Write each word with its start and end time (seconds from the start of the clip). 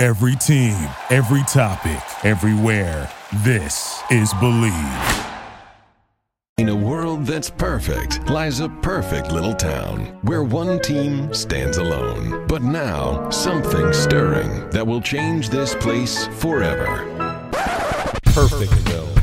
Every 0.00 0.34
team, 0.34 0.88
every 1.10 1.42
topic, 1.42 2.00
everywhere. 2.24 3.12
This 3.44 4.00
is 4.10 4.32
Bleav. 4.32 5.26
In 6.56 6.70
a 6.70 6.74
world 6.74 7.26
that's 7.26 7.50
perfect 7.50 8.26
lies 8.30 8.60
a 8.60 8.70
perfect 8.80 9.30
little 9.30 9.52
town 9.52 10.06
where 10.22 10.42
one 10.42 10.80
team 10.80 11.34
stands 11.34 11.76
alone. 11.76 12.46
But 12.46 12.62
now, 12.62 13.28
something 13.28 13.92
stirring 13.92 14.70
that 14.70 14.86
will 14.86 15.02
change 15.02 15.50
this 15.50 15.74
place 15.74 16.28
forever. 16.38 17.04
Perfectville. 18.24 19.19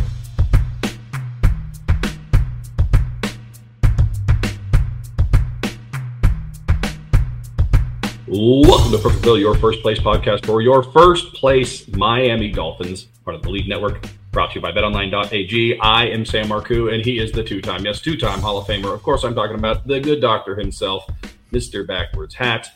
Welcome 8.30 8.92
to 8.92 8.98
Perfectville, 8.98 9.40
your 9.40 9.56
first 9.56 9.82
place 9.82 10.00
podcast 10.00 10.46
for 10.46 10.62
your 10.62 10.84
first 10.84 11.34
place 11.34 11.88
Miami 11.88 12.52
Dolphins, 12.52 13.08
part 13.24 13.38
of 13.38 13.42
the 13.42 13.48
Bleav 13.48 13.70
Network, 13.70 14.06
brought 14.34 14.52
to 14.52 14.56
you 14.56 14.62
by 14.62 14.74
betonline.ag. 14.74 15.80
I 15.80 16.08
am 16.08 16.26
Sam 16.26 16.50
Marcoux, 16.50 16.94
and 16.94 17.06
he 17.06 17.20
is 17.20 17.32
the 17.32 17.42
two 17.42 17.62
time, 17.62 17.86
yes, 17.86 18.02
two 18.02 18.18
time 18.18 18.42
Hall 18.42 18.58
of 18.58 18.68
Famer. 18.68 18.94
Of 18.94 19.02
course, 19.02 19.24
I'm 19.24 19.34
talking 19.34 19.56
about 19.56 19.88
the 19.88 20.02
good 20.02 20.20
doctor 20.20 20.58
himself, 20.58 21.10
Mr. 21.54 21.88
Backwards 21.88 22.36
Hat, 22.36 22.68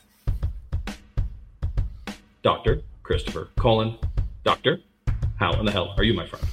Dr. 2.43 2.83
Christopher 3.03 3.49
Colin. 3.59 3.97
Doctor, 4.45 4.79
how 5.35 5.51
in 5.59 5.65
the 5.65 5.71
hell 5.73 5.95
are 5.97 6.05
you, 6.05 6.13
my 6.13 6.25
friend? 6.25 6.45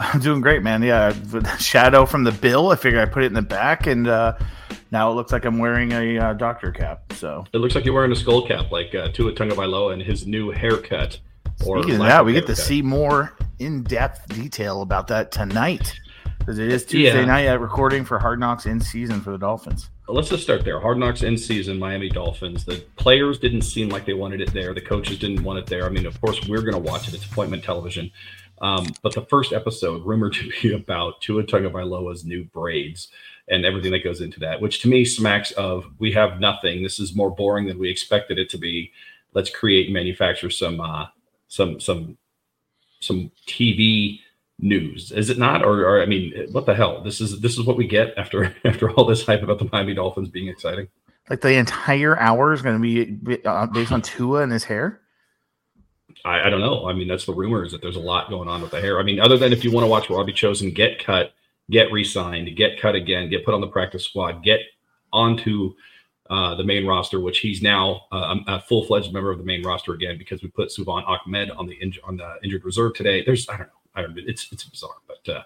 I'm 0.00 0.20
doing 0.20 0.40
great, 0.40 0.62
man. 0.62 0.82
Yeah, 0.82 1.12
the 1.12 1.44
shadow 1.58 2.06
from 2.06 2.24
the 2.24 2.32
bill. 2.32 2.70
I 2.70 2.76
figured 2.76 3.06
I 3.06 3.10
put 3.10 3.22
it 3.22 3.26
in 3.26 3.34
the 3.34 3.42
back, 3.42 3.86
and 3.86 4.06
uh, 4.08 4.36
now 4.90 5.10
it 5.10 5.14
looks 5.14 5.32
like 5.32 5.44
I'm 5.44 5.58
wearing 5.58 5.92
a 5.92 6.18
uh, 6.18 6.32
doctor 6.34 6.70
cap. 6.72 7.12
So 7.14 7.44
It 7.52 7.58
looks 7.58 7.74
like 7.74 7.84
you're 7.84 7.94
wearing 7.94 8.12
a 8.12 8.16
skull 8.16 8.46
cap 8.46 8.70
like 8.70 8.94
uh, 8.94 9.08
Tua 9.08 9.32
Tagovailoa 9.32 9.92
and 9.92 10.02
his 10.02 10.26
new 10.26 10.50
haircut. 10.50 11.18
Or 11.66 11.78
speaking 11.82 12.00
of 12.00 12.06
that, 12.06 12.24
we 12.24 12.32
get 12.32 12.46
to 12.46 12.56
see 12.56 12.82
more 12.82 13.36
in-depth 13.58 14.28
detail 14.28 14.82
about 14.82 15.06
that 15.08 15.30
tonight 15.30 15.94
because 16.38 16.58
it 16.58 16.68
is 16.70 16.84
Tuesday 16.84 17.20
Yeah. 17.20 17.24
night 17.24 17.46
at 17.46 17.60
recording 17.60 18.04
for 18.04 18.18
Hard 18.18 18.40
Knocks 18.40 18.66
in 18.66 18.80
season 18.80 19.20
for 19.20 19.30
the 19.30 19.38
Dolphins. 19.38 19.88
Let's 20.06 20.28
just 20.28 20.42
start 20.42 20.64
there. 20.64 20.78
Hard 20.80 20.98
Knocks 20.98 21.22
in 21.22 21.38
season, 21.38 21.78
Miami 21.78 22.10
Dolphins. 22.10 22.64
The 22.66 22.84
players 22.96 23.38
didn't 23.38 23.62
seem 23.62 23.88
like 23.88 24.04
they 24.04 24.12
wanted 24.12 24.42
it 24.42 24.52
there. 24.52 24.74
The 24.74 24.80
coaches 24.82 25.18
didn't 25.18 25.42
want 25.42 25.58
it 25.60 25.66
there. 25.66 25.86
I 25.86 25.88
mean, 25.88 26.04
of 26.04 26.20
course, 26.20 26.46
we're 26.46 26.60
going 26.60 26.74
to 26.74 26.78
watch 26.90 27.08
it. 27.08 27.14
It's 27.14 27.24
appointment 27.24 27.64
television. 27.64 28.10
Um, 28.60 28.86
but 29.02 29.14
the 29.14 29.26
first 29.26 29.52
episode, 29.52 30.04
rumored 30.04 30.34
to 30.34 30.50
be 30.62 30.72
about 30.74 31.20
Tua 31.20 31.44
Tagovailoa's 31.44 32.24
new 32.24 32.44
braids 32.44 33.08
and 33.48 33.64
everything 33.64 33.92
that 33.92 34.04
goes 34.04 34.20
into 34.20 34.40
that, 34.40 34.60
which 34.60 34.80
to 34.82 34.88
me 34.88 35.04
smacks 35.04 35.50
of 35.52 35.86
we 35.98 36.12
have 36.12 36.40
nothing. 36.40 36.82
This 36.82 36.98
is 36.98 37.14
more 37.14 37.30
boring 37.30 37.66
than 37.66 37.78
we 37.78 37.90
expected 37.90 38.38
it 38.38 38.48
to 38.50 38.58
be. 38.58 38.92
Let's 39.34 39.50
create 39.50 39.86
and 39.86 39.94
manufacture 39.94 40.50
some 40.50 40.80
uh, 40.80 41.06
some 41.48 41.80
some 41.80 42.16
some 43.00 43.30
TV 43.46 44.20
news. 44.58 45.12
Is 45.12 45.30
it 45.30 45.38
not? 45.38 45.64
Or, 45.64 45.84
or 45.84 46.02
I 46.02 46.06
mean, 46.06 46.32
what 46.52 46.66
the 46.66 46.74
hell? 46.74 47.02
This 47.02 47.20
is 47.20 47.40
this 47.40 47.58
is 47.58 47.66
what 47.66 47.76
we 47.76 47.86
get 47.86 48.14
after 48.16 48.54
after 48.64 48.90
all 48.90 49.04
this 49.04 49.26
hype 49.26 49.42
about 49.42 49.58
the 49.58 49.68
Miami 49.72 49.94
Dolphins 49.94 50.28
being 50.28 50.48
exciting. 50.48 50.88
Like 51.30 51.40
the 51.40 51.54
entire 51.54 52.18
hour 52.18 52.52
is 52.52 52.62
going 52.62 52.80
to 52.80 53.26
be 53.26 53.40
uh, 53.44 53.66
based 53.66 53.92
on 53.92 54.02
Tua 54.02 54.42
and 54.42 54.52
his 54.52 54.64
hair. 54.64 55.00
I, 56.24 56.44
I 56.46 56.50
don't 56.50 56.60
know. 56.60 56.88
I 56.88 56.92
mean, 56.92 57.08
that's 57.08 57.26
the 57.26 57.34
rumor 57.34 57.64
is 57.64 57.72
that 57.72 57.82
there's 57.82 57.96
a 57.96 58.00
lot 58.00 58.30
going 58.30 58.48
on 58.48 58.62
with 58.62 58.70
the 58.70 58.80
hair. 58.80 58.98
I 58.98 59.02
mean, 59.02 59.20
other 59.20 59.36
than 59.36 59.52
if 59.52 59.64
you 59.64 59.70
want 59.70 59.84
to 59.84 59.88
watch 59.88 60.10
Robbie 60.10 60.32
Chosen 60.32 60.70
get 60.70 61.04
cut, 61.04 61.32
get 61.70 61.92
re-signed, 61.92 62.56
get 62.56 62.80
cut 62.80 62.94
again, 62.94 63.28
get 63.28 63.44
put 63.44 63.54
on 63.54 63.60
the 63.60 63.66
practice 63.66 64.04
squad, 64.04 64.42
get 64.42 64.60
onto 65.12 65.74
uh, 66.30 66.54
the 66.54 66.64
main 66.64 66.86
roster, 66.86 67.20
which 67.20 67.38
he's 67.38 67.62
now 67.62 68.02
uh, 68.10 68.36
a 68.46 68.60
full-fledged 68.60 69.12
member 69.12 69.30
of 69.30 69.38
the 69.38 69.44
main 69.44 69.62
roster 69.62 69.92
again 69.92 70.16
because 70.18 70.42
we 70.42 70.48
put 70.48 70.72
Salvon 70.72 71.04
Ahmed 71.04 71.50
on 71.50 71.66
the 71.66 71.76
inj- 71.82 71.98
on 72.04 72.16
the 72.16 72.36
injured 72.42 72.64
reserve 72.64 72.94
today. 72.94 73.22
There's 73.24 73.48
I 73.48 73.58
don't 73.58 73.66
know. 73.66 73.72
I 73.94 74.02
don't. 74.02 74.18
It's 74.18 74.50
it's 74.50 74.64
bizarre, 74.64 74.96
but 75.06 75.28
uh, 75.32 75.42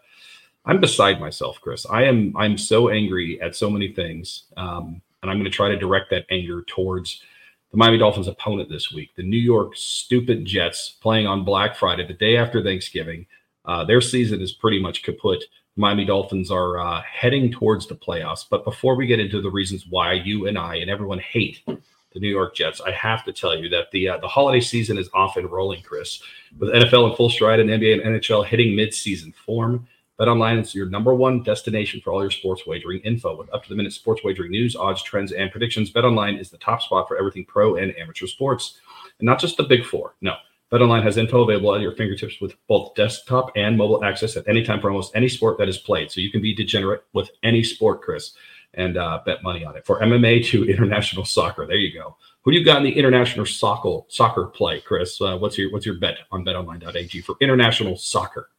I'm 0.65 0.81
beside 0.81 1.21
myself, 1.21 1.61
Chris. 1.61 1.85
I 1.91 2.05
am 2.05 2.33
I'm 2.37 2.57
so 2.57 2.91
angry 2.91 3.41
at 3.41 3.57
so 3.57 3.69
many 3.69 3.93
things, 3.93 4.45
um, 4.57 5.03
and 5.23 5.31
I'm 5.31 5.39
going 5.39 5.51
to 5.51 5.51
try 5.51 5.69
to 5.69 5.77
direct 5.77 6.11
that 6.11 6.27
anger 6.31 6.63
towards 6.63 7.23
the 7.71 7.77
Miami 7.77 7.99
Dolphins' 7.99 8.29
opponent 8.29 8.69
this 8.69 8.93
week, 8.93 9.15
the 9.17 9.23
New 9.23 9.39
York 9.39 9.77
stupid 9.77 10.45
Jets, 10.45 10.97
playing 11.01 11.27
on 11.27 11.45
Black 11.45 11.77
Friday, 11.77 12.07
the 12.07 12.15
day 12.15 12.37
after 12.37 12.63
Thanksgiving. 12.63 13.27
Uh, 13.65 13.85
their 13.85 14.01
season 14.01 14.41
is 14.41 14.53
pretty 14.53 14.81
much 14.81 15.03
kaput. 15.03 15.45
Miami 15.77 16.05
Dolphins 16.05 16.51
are 16.51 16.79
uh, 16.79 17.03
heading 17.03 17.53
towards 17.53 17.87
the 17.87 17.95
playoffs. 17.95 18.45
But 18.49 18.65
before 18.65 18.97
we 18.97 19.07
get 19.07 19.21
into 19.21 19.41
the 19.41 19.51
reasons 19.51 19.87
why 19.89 20.15
you 20.15 20.47
and 20.47 20.59
I 20.59 20.77
and 20.77 20.91
everyone 20.91 21.21
hate 21.21 21.63
the 21.67 22.19
New 22.19 22.29
York 22.29 22.55
Jets, 22.55 22.81
I 22.81 22.91
have 22.91 23.25
to 23.27 23.33
tell 23.33 23.57
you 23.57 23.69
that 23.69 23.91
the 23.93 24.09
uh, 24.09 24.19
the 24.19 24.29
holiday 24.29 24.61
season 24.61 24.99
is 24.99 25.09
off 25.15 25.37
and 25.37 25.51
rolling, 25.51 25.83
Chris, 25.83 26.21
with 26.59 26.71
NFL 26.71 27.11
in 27.11 27.17
full 27.17 27.31
stride 27.31 27.61
and 27.61 27.71
NBA 27.71 28.05
and 28.05 28.17
NHL 28.17 28.45
hitting 28.45 28.75
mid-season 28.75 29.33
form. 29.33 29.87
BetOnline 30.19 30.61
is 30.61 30.75
your 30.75 30.87
number 30.87 31.15
one 31.15 31.43
destination 31.43 32.01
for 32.01 32.13
all 32.13 32.23
your 32.23 32.31
sports 32.31 32.67
wagering 32.67 33.01
info 33.01 33.37
with 33.37 33.53
up 33.55 33.63
to 33.63 33.69
the 33.69 33.77
minute 33.77 33.93
sports 33.93 34.23
wagering 34.25 34.51
news, 34.51 34.75
odds, 34.75 35.03
trends, 35.03 35.31
and 35.31 35.51
predictions. 35.51 35.93
BetOnline 35.93 36.41
is 36.41 36.51
the 36.51 36.59
top 36.59 36.83
spot 36.83 37.07
for 37.07 37.17
everything 37.17 37.45
pro 37.45 37.77
and 37.77 37.97
amateur 37.97 38.27
sports, 38.27 38.81
and 39.21 39.27
not 39.27 39.39
just 39.39 39.57
the 39.57 39.63
big 39.63 39.85
four. 39.85 40.17
No, 40.21 40.35
BetOnline 40.73 41.05
has 41.05 41.17
info 41.17 41.43
available 41.43 41.75
at 41.75 41.81
your 41.81 41.93
fingertips 41.93 42.41
with 42.41 42.55
both 42.67 42.95
desktop 42.97 43.53
and 43.55 43.77
mobile 43.77 44.05
access 44.05 44.37
at 44.37 44.49
any 44.49 44.65
time 44.65 44.81
for 44.81 44.91
almost 44.91 45.15
any 45.15 45.29
sport 45.29 45.57
that 45.59 45.69
is 45.69 45.79
played. 45.79 46.11
So 46.11 46.21
you 46.21 46.33
can 46.33 46.43
be 46.43 46.53
degenerate 46.53 47.05
with 47.13 47.31
any 47.45 47.63
sport, 47.63 48.03
Chris, 48.03 48.33
and 48.75 48.97
uh, 48.97 49.21
bet 49.25 49.43
money 49.45 49.65
on 49.65 49.77
it. 49.77 49.87
For 49.87 50.01
MMA 50.01 50.45
to 50.47 50.65
international 50.69 51.25
soccer, 51.25 51.65
there 51.65 51.77
you 51.77 51.97
go. 51.97 52.17
Who 52.43 52.51
do 52.51 52.59
you 52.59 52.65
got 52.65 52.79
in 52.79 52.85
the 52.85 52.99
international 52.99 53.47
soccer 53.47 54.01
soccer 54.09 54.47
play, 54.47 54.81
Chris? 54.81 55.21
Uh, 55.21 55.39
what's 55.39 55.57
your 55.57 55.71
what's 55.71 55.87
your 55.87 55.97
bet 55.97 56.19
on 56.33 56.45
BetOnline.ag 56.45 57.21
for 57.21 57.37
international 57.41 57.97
soccer? 57.97 58.51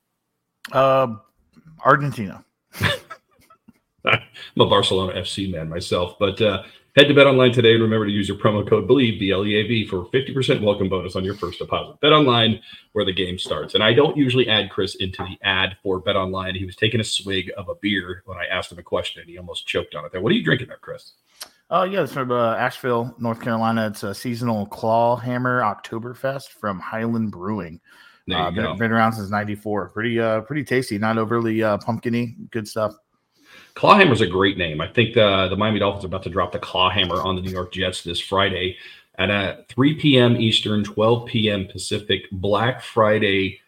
Uh, 0.72 1.16
Argentina. 1.84 2.44
I'm 4.06 4.22
a 4.60 4.66
Barcelona 4.66 5.14
FC 5.20 5.52
man 5.52 5.70
myself, 5.70 6.16
but 6.20 6.42
uh, 6.42 6.64
head 6.96 7.08
to 7.08 7.14
Bet 7.14 7.28
Online 7.28 7.52
today 7.52 7.74
and 7.74 7.82
remember 7.82 8.06
to 8.06 8.12
use 8.12 8.28
your 8.28 8.38
promo 8.38 8.68
code 8.68 8.88
BLEAV, 8.88 9.20
B 9.20 9.32
L 9.32 9.46
E 9.46 9.56
A 9.56 9.68
V, 9.68 9.88
for 9.88 10.06
50% 10.06 10.62
welcome 10.62 10.90
bonus 10.90 11.16
on 11.16 11.24
your 11.24 11.36
first 11.36 11.60
deposit. 11.60 12.00
Bet 12.02 12.14
Online, 12.14 12.60
where 12.94 13.06
the 13.06 13.14
game 13.14 13.38
starts. 13.38 13.76
And 13.76 13.84
I 13.84 13.94
don't 13.94 14.18
usually 14.18 14.48
add 14.48 14.70
Chris 14.70 14.96
into 14.96 15.24
the 15.24 15.38
ad 15.46 15.78
for 15.84 16.00
Bet 16.00 16.16
Online. 16.16 16.56
He 16.56 16.66
was 16.66 16.76
taking 16.76 17.00
a 17.00 17.04
swig 17.04 17.52
of 17.58 17.70
a 17.70 17.76
beer 17.76 18.24
when 18.26 18.38
I 18.38 18.46
asked 18.46 18.72
him 18.72 18.80
a 18.80 18.84
question 18.84 19.22
and 19.22 19.30
he 19.30 19.38
almost 19.38 19.68
choked 19.68 19.96
on 19.96 20.06
it 20.06 20.12
there. 20.12 20.22
What 20.22 20.32
are 20.32 20.36
you 20.36 20.44
drinking 20.44 20.68
there, 20.68 20.78
Chris? 20.78 21.14
Oh 21.72 21.84
yeah, 21.84 22.02
it's 22.02 22.14
from 22.14 22.32
uh, 22.32 22.56
Asheville, 22.56 23.14
North 23.20 23.42
Carolina. 23.42 23.88
It's 23.88 24.04
a 24.04 24.16
seasonal 24.16 24.66
Claw 24.66 25.18
Hammer 25.18 25.62
Oktoberfest 25.62 26.48
from 26.48 26.80
Highland 26.80 27.32
Brewing. 27.32 27.80
Uh, 28.32 28.52
been, 28.52 28.78
been 28.78 28.92
around 28.92 29.14
since 29.14 29.30
'94. 29.30 29.90
Pretty, 29.90 30.20
uh, 30.20 30.42
pretty 30.42 30.64
tasty. 30.64 30.98
Not 30.98 31.18
overly 31.18 31.64
uh, 31.64 31.78
pumpkiny. 31.78 32.36
Good 32.52 32.68
stuff. 32.68 32.96
Clawhammer's 33.74 34.22
a 34.22 34.28
great 34.28 34.58
name. 34.58 34.82
I 34.82 34.88
think 34.88 35.14
the, 35.14 35.48
the 35.50 35.56
Miami 35.56 35.80
Dolphins 35.80 36.04
are 36.04 36.08
about 36.08 36.24
to 36.24 36.30
drop 36.30 36.52
the 36.52 36.60
Clawhammer 36.60 37.22
on 37.22 37.36
the 37.36 37.42
New 37.42 37.52
York 37.52 37.72
Jets 37.72 38.04
this 38.04 38.20
Friday 38.20 38.78
at 39.18 39.30
uh, 39.30 39.58
3 39.70 39.96
p.m. 39.96 40.38
Eastern, 40.38 40.84
12 40.84 41.28
p.m. 41.28 41.68
Pacific, 41.68 42.24
Black 42.32 42.82
Friday 42.82 43.60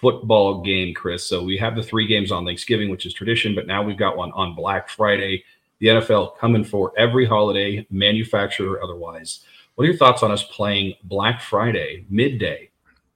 football 0.00 0.62
game, 0.62 0.94
Chris. 0.94 1.24
So 1.24 1.42
we 1.42 1.56
have 1.58 1.74
the 1.74 1.82
three 1.82 2.06
games 2.06 2.30
on 2.30 2.44
Thanksgiving, 2.44 2.90
which 2.90 3.06
is 3.06 3.12
tradition, 3.12 3.54
but 3.54 3.66
now 3.66 3.82
we've 3.82 3.96
got 3.96 4.16
one 4.16 4.30
on 4.32 4.54
Black 4.54 4.88
Friday. 4.88 5.44
The 5.80 5.88
NFL 5.88 6.36
coming 6.38 6.64
for 6.64 6.92
every 6.96 7.26
holiday, 7.26 7.86
manufacturer 7.90 8.82
otherwise. 8.82 9.44
What 9.74 9.84
are 9.84 9.88
your 9.88 9.96
thoughts 9.96 10.22
on 10.22 10.30
us 10.30 10.44
playing 10.44 10.94
Black 11.04 11.40
Friday 11.40 12.04
midday 12.10 12.69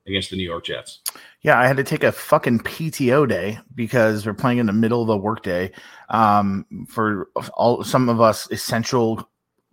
against 0.06 0.30
the 0.30 0.36
New 0.36 0.44
York 0.44 0.64
Jets? 0.64 1.00
Yeah, 1.40 1.58
I 1.58 1.66
had 1.66 1.76
to 1.76 1.84
take 1.84 2.04
a 2.04 2.12
fucking 2.12 2.60
PTO 2.60 3.28
day 3.28 3.58
because 3.74 4.26
we're 4.26 4.34
playing 4.34 4.58
in 4.58 4.66
the 4.66 4.72
middle 4.72 5.02
of 5.02 5.08
the 5.08 5.16
workday. 5.16 5.70
Um, 6.08 6.66
for 6.88 7.28
all 7.54 7.84
some 7.84 8.08
of 8.08 8.20
us 8.20 8.50
essential 8.50 9.28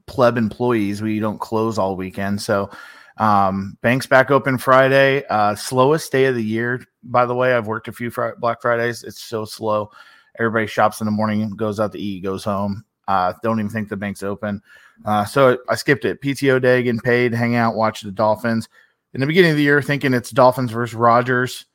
pleb 0.08 0.38
employees, 0.38 1.02
we 1.02 1.20
don't 1.20 1.40
close 1.40 1.78
all 1.78 1.96
weekend. 1.96 2.42
So, 2.42 2.70
um, 3.18 3.78
banks 3.82 4.06
back 4.06 4.32
open 4.32 4.58
Friday. 4.58 5.24
Uh, 5.30 5.56
slowest 5.56 6.12
day 6.12 6.26
of 6.26 6.36
the 6.36 6.44
year, 6.44 6.84
by 7.04 7.26
the 7.26 7.36
way. 7.36 7.54
I've 7.54 7.68
worked 7.68 7.88
a 7.88 7.92
few 7.92 8.10
Fri 8.10 8.32
Black 8.40 8.62
Fridays. 8.62 9.04
It's 9.04 9.22
so 9.22 9.46
slow. 9.46 9.92
Everybody 10.40 10.66
shops 10.66 11.02
in 11.02 11.06
the 11.06 11.12
morning, 11.12 11.50
goes 11.52 11.80
out 11.80 11.92
to 11.92 12.00
eat, 12.00 12.24
goes 12.24 12.44
home. 12.44 12.84
Uh, 13.08 13.34
don't 13.44 13.60
even 13.60 13.70
think 13.70 13.90
the 13.90 13.98
bank's 13.98 14.24
open. 14.24 14.62
Uh, 15.04 15.26
so 15.26 15.58
I 15.68 15.76
skipped 15.76 16.06
it. 16.06 16.22
PTO 16.22 16.62
day, 16.62 16.82
getting 16.84 17.02
paid, 17.02 17.34
hang 17.34 17.56
out, 17.56 17.76
watch 17.76 18.02
the 18.02 18.12
Dolphins 18.12 18.70
in 19.14 19.22
the 19.22 19.28
beginning 19.28 19.52
of 19.52 19.58
the 19.58 19.64
year 19.64 19.82
thinking 19.82 20.14
it's 20.14 20.32
Dolphins 20.32 20.72
versus 20.72 20.96
Rodgers. 20.96 21.66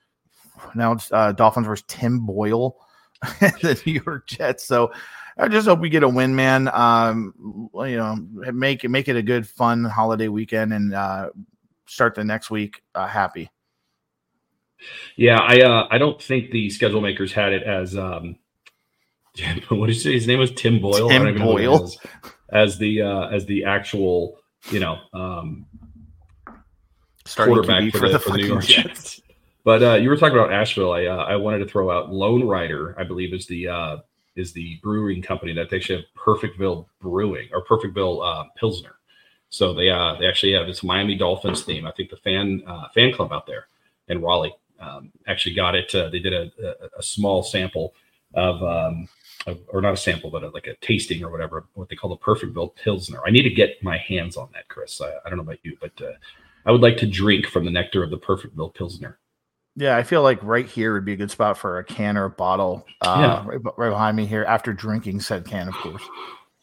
Now 0.74 0.92
it's 0.92 1.12
uh, 1.12 1.32
Dolphins 1.32 1.66
versus 1.66 1.84
Tim 1.86 2.24
Boyle, 2.24 2.76
the 3.40 3.80
New 3.84 4.00
York 4.04 4.26
Jets. 4.26 4.64
So 4.64 4.92
I 5.38 5.48
just 5.48 5.68
hope 5.68 5.80
we 5.80 5.90
get 5.90 6.02
a 6.02 6.08
win, 6.08 6.34
man. 6.34 6.70
Um, 6.72 7.68
you 7.74 7.96
know, 7.96 8.16
make 8.52 8.84
it 8.84 8.88
make 8.88 9.08
it 9.08 9.16
a 9.16 9.22
good, 9.22 9.46
fun 9.46 9.84
holiday 9.84 10.28
weekend, 10.28 10.72
and 10.72 10.94
uh, 10.94 11.30
start 11.86 12.14
the 12.14 12.24
next 12.24 12.50
week 12.50 12.82
uh, 12.94 13.06
happy. 13.06 13.50
Yeah, 15.16 15.38
I 15.38 15.60
uh, 15.60 15.88
I 15.90 15.98
don't 15.98 16.20
think 16.20 16.50
the 16.50 16.70
schedule 16.70 17.00
makers 17.00 17.32
had 17.32 17.52
it 17.52 17.62
as 17.64 17.96
um, 17.96 18.36
what 19.68 19.86
did 19.86 19.96
you 19.96 20.00
say? 20.00 20.12
His 20.12 20.26
name 20.26 20.38
was 20.38 20.52
Tim 20.52 20.80
Boyle. 20.80 21.08
Tim 21.08 21.36
Boyle 21.36 21.90
as 22.50 22.78
the 22.78 23.02
uh, 23.02 23.28
as 23.28 23.44
the 23.46 23.64
actual 23.64 24.38
you 24.70 24.80
know 24.80 24.98
um, 25.12 25.66
Starting 27.26 27.54
quarterback 27.54 27.82
QB 27.82 27.98
for, 27.98 28.08
the, 28.08 28.18
for 28.18 28.30
the 28.30 28.38
New 28.38 28.46
York 28.46 28.64
Jets. 28.64 29.20
But 29.64 29.82
uh, 29.82 29.94
you 29.94 30.08
were 30.08 30.16
talking 30.16 30.38
about 30.38 30.52
Asheville. 30.52 30.92
I 30.92 31.06
uh, 31.06 31.24
I 31.24 31.36
wanted 31.36 31.58
to 31.58 31.66
throw 31.66 31.90
out 31.90 32.10
Lonerider. 32.10 32.94
I 32.98 33.04
believe 33.04 33.34
is 33.34 33.46
the 33.46 33.68
uh, 33.68 33.96
is 34.36 34.52
the 34.52 34.78
brewing 34.82 35.22
company 35.22 35.52
that 35.54 35.70
they 35.70 35.78
actually 35.78 35.96
have 35.96 36.06
Perfectville 36.16 36.86
Brewing 37.00 37.48
or 37.52 37.64
Perfectville 37.64 38.24
uh, 38.24 38.48
Pilsner. 38.56 38.96
So 39.48 39.74
they 39.74 39.90
uh, 39.90 40.14
they 40.20 40.26
actually 40.26 40.52
have 40.52 40.66
this 40.66 40.84
Miami 40.84 41.16
Dolphins 41.16 41.62
theme. 41.62 41.86
I 41.86 41.92
think 41.92 42.10
the 42.10 42.16
fan 42.16 42.62
uh, 42.66 42.88
fan 42.94 43.12
club 43.12 43.32
out 43.32 43.46
there 43.46 43.66
in 44.08 44.22
Raleigh 44.22 44.54
um, 44.80 45.10
actually 45.26 45.54
got 45.54 45.74
it. 45.74 45.94
Uh, 45.94 46.08
they 46.10 46.18
did 46.18 46.32
a, 46.32 46.50
a, 46.62 46.98
a 46.98 47.02
small 47.02 47.42
sample 47.42 47.94
of, 48.34 48.62
um, 48.62 49.08
of, 49.46 49.58
or 49.68 49.80
not 49.80 49.94
a 49.94 49.96
sample, 49.96 50.30
but 50.30 50.44
a, 50.44 50.48
like 50.50 50.66
a 50.66 50.74
tasting 50.76 51.24
or 51.24 51.30
whatever, 51.30 51.66
what 51.74 51.88
they 51.88 51.96
call 51.96 52.10
the 52.10 52.16
Perfectville 52.16 52.74
Pilsner. 52.76 53.20
I 53.26 53.30
need 53.30 53.42
to 53.42 53.50
get 53.50 53.82
my 53.82 53.96
hands 53.96 54.36
on 54.36 54.48
that, 54.52 54.68
Chris. 54.68 55.00
I, 55.00 55.12
I 55.24 55.28
don't 55.28 55.38
know 55.38 55.44
about 55.44 55.64
you, 55.64 55.76
but 55.80 55.92
uh, 56.02 56.12
I 56.66 56.72
would 56.72 56.82
like 56.82 56.96
to 56.98 57.06
drink 57.06 57.46
from 57.46 57.64
the 57.64 57.70
nectar 57.70 58.02
of 58.02 58.10
the 58.10 58.18
perfect 58.18 58.56
Perfectville 58.56 58.74
Pilsner. 58.74 59.18
Yeah, 59.76 59.96
I 59.96 60.02
feel 60.02 60.22
like 60.22 60.42
right 60.42 60.66
here 60.66 60.94
would 60.94 61.04
be 61.04 61.12
a 61.12 61.16
good 61.16 61.30
spot 61.30 61.56
for 61.58 61.78
a 61.78 61.84
can 61.84 62.16
or 62.16 62.24
a 62.24 62.30
bottle. 62.30 62.86
Uh, 63.02 63.18
Yeah. 63.20 63.46
right, 63.46 63.60
right 63.76 63.90
behind 63.90 64.16
me 64.16 64.26
here 64.26 64.44
after 64.44 64.72
drinking 64.72 65.20
said 65.20 65.44
can, 65.44 65.68
of 65.68 65.74
course. 65.74 66.02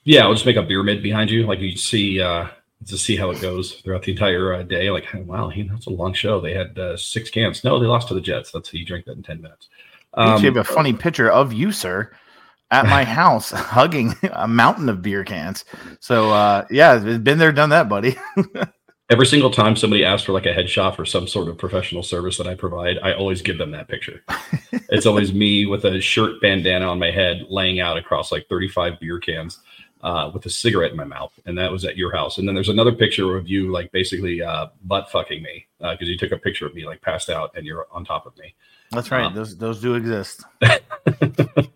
Yeah, 0.04 0.26
I'll 0.26 0.34
just 0.34 0.46
make 0.46 0.58
a 0.58 0.64
beer 0.64 0.84
mid 0.84 1.02
behind 1.02 1.30
you, 1.30 1.46
like 1.46 1.60
you 1.60 1.78
see, 1.78 2.20
uh, 2.20 2.48
to 2.88 2.98
see 2.98 3.16
how 3.16 3.30
it 3.32 3.40
goes 3.40 3.76
throughout 3.76 4.04
the 4.04 4.12
entire 4.12 4.54
uh, 4.56 4.64
day. 4.64 4.90
Like, 4.90 5.06
wow, 5.14 5.48
he, 5.48 5.64
that's 5.64 5.86
a 5.88 5.92
long 5.92 6.14
show. 6.14 6.42
They 6.42 6.54
had 6.54 6.78
uh, 6.78 6.98
six 6.98 7.30
cans. 7.30 7.64
No, 7.64 7.80
they 7.80 7.86
lost 7.86 8.10
to 8.10 8.14
the 8.14 8.20
Jets. 8.20 8.52
That's 8.52 8.70
how 8.72 8.78
you 8.78 8.86
drink 8.86 9.06
that 9.06 9.16
in 9.16 9.24
ten 9.24 9.42
minutes. 9.42 9.70
You 10.18 10.24
Um, 10.24 10.42
have 10.44 10.58
a 10.58 10.64
funny 10.64 10.92
picture 10.92 11.30
of 11.30 11.54
you, 11.54 11.72
sir, 11.72 12.12
at 12.72 12.86
my 12.88 13.04
house 13.22 13.52
hugging 13.52 14.16
a 14.34 14.48
mountain 14.48 14.90
of 14.90 15.02
beer 15.02 15.24
cans. 15.24 15.64
So 16.02 16.32
uh, 16.32 16.66
yeah, 16.70 16.98
been 16.98 17.38
there, 17.38 17.52
done 17.54 17.70
that, 17.70 17.88
buddy. 17.88 18.18
every 19.10 19.26
single 19.26 19.52
time 19.52 19.76
somebody 19.76 20.04
asks 20.06 20.26
for 20.26 20.34
like 20.34 20.46
a 20.46 20.54
headshot 20.54 20.96
for 20.96 21.06
some 21.06 21.28
sort 21.28 21.48
of 21.48 21.58
professional 21.58 22.04
service 22.04 22.38
that 22.38 22.48
I 22.48 22.56
provide, 22.56 22.98
I 23.04 23.14
always 23.14 23.42
give 23.42 23.58
them 23.58 23.72
that 23.72 23.88
picture. 23.88 24.24
it's 24.90 25.06
always 25.06 25.34
me 25.34 25.66
with 25.66 25.86
a 25.86 26.02
shirt 26.02 26.42
bandana 26.42 26.88
on 26.88 27.00
my 27.00 27.12
head, 27.12 27.46
laying 27.50 27.80
out 27.80 27.98
across 27.98 28.32
like 28.32 28.48
35 28.48 29.00
beer 29.00 29.20
cans 29.20 29.60
uh, 30.02 30.32
with 30.34 30.46
a 30.46 30.50
cigarette 30.50 30.92
in 30.92 30.98
my 30.98 31.04
mouth. 31.04 31.32
And 31.46 31.58
that 31.58 31.72
was 31.72 31.86
at 31.86 31.98
your 31.98 32.14
house. 32.14 32.38
And 32.38 32.48
then 32.48 32.56
there's 32.56 32.70
another 32.70 32.94
picture 32.94 33.38
of 33.38 33.48
you 33.48 33.72
like 33.72 33.92
basically 33.92 34.42
uh, 34.42 34.68
butt 34.84 35.12
fucking 35.12 35.42
me 35.42 35.68
because 35.80 36.08
you 36.08 36.18
took 36.18 36.32
a 36.32 36.38
picture 36.38 36.66
of 36.66 36.74
me 36.74 36.86
like 36.86 37.02
passed 37.02 37.30
out 37.30 37.52
and 37.56 37.66
you're 37.66 37.88
on 37.92 38.06
top 38.06 38.26
of 38.26 38.38
me. 38.38 38.56
That's 38.92 39.10
right. 39.12 39.26
Um, 39.26 39.34
those 39.34 39.58
those 39.58 39.82
do 39.82 39.96
exist. 39.96 40.44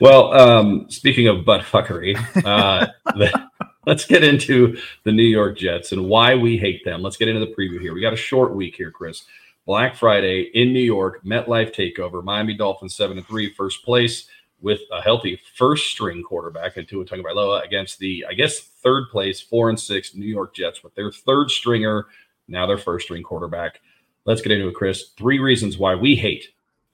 Well, 0.00 0.32
um, 0.32 0.86
speaking 0.88 1.28
of 1.28 1.44
butt 1.44 1.60
fuckery, 1.60 2.16
uh, 2.44 2.86
the, 3.04 3.50
let's 3.86 4.04
get 4.04 4.22
into 4.22 4.76
the 5.04 5.12
New 5.12 5.22
York 5.22 5.58
Jets 5.58 5.92
and 5.92 6.08
why 6.08 6.34
we 6.34 6.56
hate 6.56 6.84
them. 6.84 7.02
Let's 7.02 7.16
get 7.16 7.28
into 7.28 7.40
the 7.40 7.54
preview 7.54 7.80
here. 7.80 7.94
We 7.94 8.00
got 8.00 8.12
a 8.12 8.16
short 8.16 8.54
week 8.54 8.76
here, 8.76 8.90
Chris. 8.90 9.24
Black 9.66 9.94
Friday 9.94 10.50
in 10.54 10.72
New 10.72 10.80
York, 10.80 11.22
MetLife 11.24 11.74
takeover. 11.74 12.24
Miami 12.24 12.54
Dolphins 12.54 12.94
seven 12.94 13.18
and 13.18 13.26
three, 13.26 13.52
first 13.52 13.84
place 13.84 14.26
with 14.60 14.80
a 14.92 15.00
healthy 15.00 15.40
first 15.56 15.90
string 15.90 16.22
quarterback 16.22 16.76
in 16.76 16.84
Tua 16.86 17.04
Tagovailoa 17.04 17.64
against 17.64 17.98
the, 17.98 18.26
I 18.28 18.34
guess, 18.34 18.60
third 18.60 19.08
place 19.10 19.40
four 19.40 19.70
and 19.70 19.78
six 19.78 20.14
New 20.14 20.26
York 20.26 20.54
Jets 20.54 20.82
with 20.82 20.94
their 20.94 21.12
third 21.12 21.50
stringer, 21.50 22.06
now 22.48 22.66
their 22.66 22.78
first 22.78 23.06
string 23.06 23.22
quarterback. 23.22 23.80
Let's 24.24 24.42
get 24.42 24.52
into 24.52 24.68
it, 24.68 24.74
Chris. 24.74 25.12
Three 25.16 25.38
reasons 25.38 25.78
why 25.78 25.94
we 25.94 26.14
hate 26.14 26.48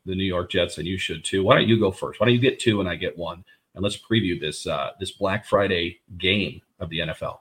the 0.05 0.15
New 0.15 0.25
York 0.25 0.51
Jets, 0.51 0.79
and 0.79 0.87
you 0.87 0.99
should 0.99 1.25
too. 1.25 1.43
Why 1.43 1.57
don't 1.57 1.69
you 1.69 1.79
go 1.81 1.91
first? 1.91 2.21
Why 2.21 2.27
don't 2.27 2.35
you 2.35 2.41
get 2.41 2.61
two 2.61 2.81
and 2.81 2.89
I 2.89 2.95
get 2.95 3.19
one? 3.19 3.45
And 3.75 3.83
let's 3.83 3.99
preview 3.99 4.41
this 4.41 4.67
uh, 4.67 4.91
this 5.01 5.13
Black 5.13 5.45
Friday 5.45 6.01
game 6.19 6.63
of 6.79 6.91
the 6.91 6.99
NFL. 6.99 7.39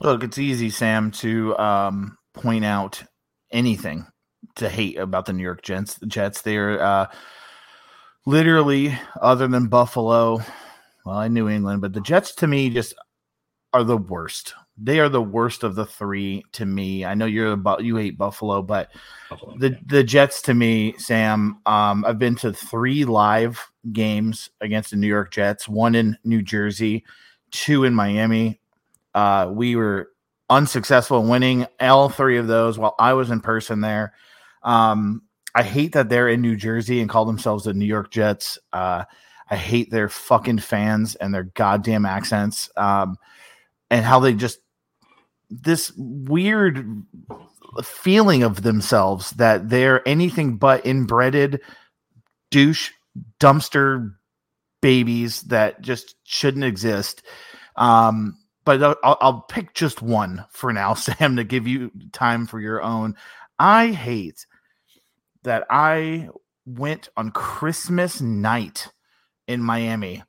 Look, 0.00 0.24
it's 0.24 0.38
easy, 0.38 0.70
Sam, 0.70 1.10
to 1.12 1.56
um, 1.58 2.18
point 2.34 2.64
out 2.64 3.02
anything 3.50 4.06
to 4.56 4.68
hate 4.68 4.98
about 4.98 5.26
the 5.26 5.32
New 5.32 5.42
York 5.42 5.62
Jets. 5.62 5.94
The 5.94 6.06
Jets, 6.06 6.42
they're 6.42 6.82
uh, 6.82 7.06
literally, 8.26 8.98
other 9.20 9.46
than 9.48 9.68
Buffalo, 9.68 10.40
well, 11.04 11.20
in 11.22 11.34
New 11.34 11.48
England, 11.48 11.82
but 11.82 11.92
the 11.92 12.00
Jets 12.00 12.34
to 12.36 12.46
me 12.46 12.70
just 12.70 12.94
are 13.72 13.84
the 13.84 13.96
worst. 13.96 14.54
They 14.78 15.00
are 15.00 15.08
the 15.08 15.22
worst 15.22 15.64
of 15.64 15.74
the 15.74 15.86
three 15.86 16.42
to 16.52 16.66
me. 16.66 17.04
I 17.04 17.14
know 17.14 17.26
you're 17.26 17.52
about 17.52 17.84
you 17.84 17.96
hate 17.96 18.16
Buffalo, 18.18 18.62
but 18.62 18.90
Buffalo. 19.28 19.56
the 19.58 19.78
the 19.86 20.02
Jets 20.02 20.42
to 20.42 20.54
me, 20.54 20.94
Sam. 20.98 21.58
Um, 21.66 22.04
I've 22.04 22.18
been 22.18 22.36
to 22.36 22.52
three 22.52 23.04
live 23.04 23.64
games 23.92 24.50
against 24.60 24.90
the 24.90 24.96
New 24.96 25.06
York 25.06 25.30
Jets. 25.30 25.68
One 25.68 25.94
in 25.94 26.16
New 26.24 26.42
Jersey, 26.42 27.04
two 27.50 27.84
in 27.84 27.94
Miami. 27.94 28.60
Uh, 29.14 29.50
we 29.52 29.76
were 29.76 30.10
unsuccessful 30.48 31.20
in 31.20 31.28
winning 31.28 31.66
all 31.80 32.08
three 32.08 32.38
of 32.38 32.46
those 32.46 32.78
while 32.78 32.94
I 32.98 33.14
was 33.14 33.30
in 33.30 33.40
person 33.40 33.80
there. 33.80 34.12
Um, 34.62 35.22
I 35.54 35.62
hate 35.62 35.92
that 35.92 36.08
they're 36.08 36.28
in 36.28 36.40
New 36.40 36.56
Jersey 36.56 37.00
and 37.00 37.10
call 37.10 37.24
themselves 37.24 37.64
the 37.64 37.74
New 37.74 37.86
York 37.86 38.10
Jets. 38.10 38.58
Uh, 38.72 39.04
I 39.50 39.56
hate 39.56 39.90
their 39.90 40.08
fucking 40.08 40.60
fans 40.60 41.14
and 41.14 41.34
their 41.34 41.44
goddamn 41.44 42.06
accents 42.06 42.70
um, 42.76 43.16
and 43.90 44.04
how 44.04 44.20
they 44.20 44.34
just 44.34 44.58
this 45.50 45.92
weird 45.96 47.02
feeling 47.82 48.42
of 48.42 48.62
themselves 48.62 49.32
that 49.32 49.68
they're 49.68 50.06
anything 50.08 50.56
but 50.56 50.84
inbreded 50.84 51.60
douche 52.50 52.90
dumpster 53.38 54.14
babies 54.80 55.42
that 55.42 55.82
just 55.82 56.16
shouldn't 56.24 56.64
exist. 56.64 57.22
Um, 57.76 58.38
but 58.64 58.82
I'll, 58.82 58.96
I'll- 59.02 59.18
I'll 59.20 59.40
pick 59.42 59.74
just 59.74 60.02
one 60.02 60.44
for 60.50 60.72
now, 60.72 60.94
Sam, 60.94 61.36
to 61.36 61.44
give 61.44 61.66
you 61.66 61.90
time 62.12 62.46
for 62.46 62.60
your 62.60 62.82
own. 62.82 63.16
I 63.58 63.88
hate 63.88 64.46
that 65.44 65.64
I 65.70 66.28
went 66.66 67.08
on 67.16 67.30
Christmas 67.30 68.20
night 68.20 68.88
in 69.48 69.60
Miami 69.62 70.22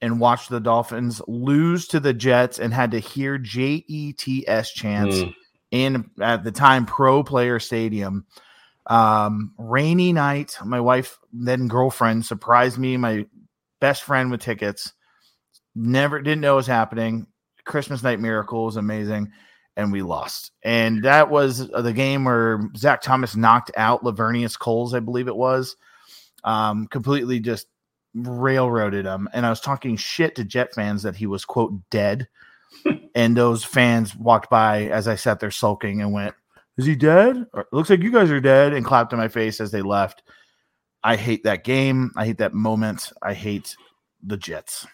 and 0.00 0.20
watched 0.20 0.48
the 0.48 0.60
Dolphins 0.60 1.20
lose 1.28 1.88
to 1.88 2.00
the 2.00 2.14
Jets 2.14 2.58
and 2.58 2.72
had 2.72 2.92
to 2.92 2.98
hear 3.00 3.36
J 3.36 3.84
E 3.86 4.12
T 4.12 4.46
S 4.48 4.70
chants 4.70 5.16
Mm. 5.16 5.34
in 5.70 6.10
at 6.20 6.44
the 6.44 6.52
time 6.52 6.86
Pro 6.86 7.22
Player 7.22 7.58
Stadium. 7.58 8.24
Um, 8.86 9.52
rainy 9.58 10.12
night. 10.14 10.56
My 10.64 10.80
wife, 10.80 11.18
then 11.32 11.68
girlfriend, 11.68 12.24
surprised 12.24 12.78
me. 12.78 12.96
My 12.96 13.26
best 13.80 14.02
friend 14.04 14.30
with 14.30 14.40
tickets. 14.40 14.92
Never 15.74 16.22
didn't 16.22 16.40
know 16.40 16.54
it 16.54 16.56
was 16.56 16.66
happening. 16.66 17.26
Christmas 17.68 18.02
night 18.02 18.18
miracle 18.18 18.64
was 18.64 18.76
amazing, 18.76 19.30
and 19.76 19.92
we 19.92 20.02
lost. 20.02 20.50
And 20.64 21.04
that 21.04 21.30
was 21.30 21.68
the 21.68 21.92
game 21.92 22.24
where 22.24 22.60
Zach 22.76 23.00
Thomas 23.00 23.36
knocked 23.36 23.70
out 23.76 24.02
Laveranues 24.02 24.58
Coles, 24.58 24.94
I 24.94 25.00
believe 25.00 25.28
it 25.28 25.36
was. 25.36 25.76
Um, 26.42 26.88
completely 26.88 27.38
just 27.40 27.66
railroaded 28.14 29.04
him. 29.04 29.28
And 29.32 29.46
I 29.46 29.50
was 29.50 29.60
talking 29.60 29.96
shit 29.96 30.34
to 30.36 30.44
Jet 30.44 30.74
fans 30.74 31.02
that 31.02 31.16
he 31.16 31.26
was 31.26 31.44
quote 31.44 31.74
dead. 31.90 32.28
and 33.14 33.36
those 33.36 33.64
fans 33.64 34.14
walked 34.16 34.50
by 34.50 34.86
as 34.86 35.08
I 35.08 35.14
sat 35.14 35.40
there 35.40 35.50
sulking 35.50 36.00
and 36.00 36.12
went, 36.12 36.34
Is 36.76 36.86
he 36.86 36.96
dead? 36.96 37.46
Or, 37.52 37.66
looks 37.72 37.90
like 37.90 38.02
you 38.02 38.12
guys 38.12 38.30
are 38.30 38.40
dead, 38.40 38.72
and 38.72 38.84
clapped 38.84 39.12
in 39.12 39.18
my 39.18 39.28
face 39.28 39.60
as 39.60 39.70
they 39.70 39.82
left. 39.82 40.22
I 41.04 41.16
hate 41.16 41.44
that 41.44 41.64
game. 41.64 42.10
I 42.16 42.26
hate 42.26 42.38
that 42.38 42.54
moment. 42.54 43.12
I 43.22 43.34
hate 43.34 43.76
the 44.22 44.36
Jets. 44.36 44.86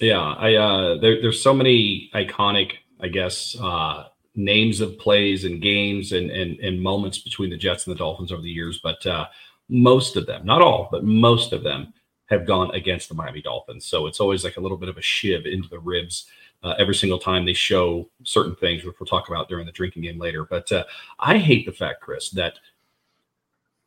Yeah, 0.00 0.20
I 0.20 0.54
uh, 0.54 0.98
there, 0.98 1.20
there's 1.20 1.42
so 1.42 1.52
many 1.52 2.10
iconic, 2.14 2.72
I 3.00 3.08
guess, 3.08 3.56
uh, 3.60 4.04
names 4.36 4.80
of 4.80 4.98
plays 4.98 5.44
and 5.44 5.60
games 5.60 6.12
and, 6.12 6.30
and 6.30 6.58
and 6.60 6.80
moments 6.80 7.18
between 7.18 7.50
the 7.50 7.56
Jets 7.56 7.86
and 7.86 7.94
the 7.94 7.98
Dolphins 7.98 8.30
over 8.30 8.42
the 8.42 8.50
years, 8.50 8.80
but 8.82 9.04
uh, 9.06 9.26
most 9.68 10.16
of 10.16 10.26
them, 10.26 10.46
not 10.46 10.62
all, 10.62 10.88
but 10.90 11.04
most 11.04 11.52
of 11.52 11.64
them, 11.64 11.92
have 12.26 12.46
gone 12.46 12.70
against 12.74 13.08
the 13.08 13.14
Miami 13.14 13.42
Dolphins. 13.42 13.86
So 13.86 14.06
it's 14.06 14.20
always 14.20 14.44
like 14.44 14.56
a 14.56 14.60
little 14.60 14.76
bit 14.76 14.88
of 14.88 14.98
a 14.98 15.02
shiv 15.02 15.46
into 15.46 15.68
the 15.68 15.78
ribs 15.78 16.26
uh, 16.62 16.74
every 16.78 16.94
single 16.94 17.18
time 17.18 17.44
they 17.44 17.54
show 17.54 18.08
certain 18.22 18.54
things, 18.54 18.84
which 18.84 18.96
we'll 19.00 19.06
talk 19.06 19.28
about 19.28 19.48
during 19.48 19.66
the 19.66 19.72
drinking 19.72 20.02
game 20.02 20.18
later. 20.18 20.44
But 20.44 20.70
uh, 20.70 20.84
I 21.18 21.38
hate 21.38 21.66
the 21.66 21.72
fact, 21.72 22.02
Chris, 22.02 22.30
that 22.30 22.58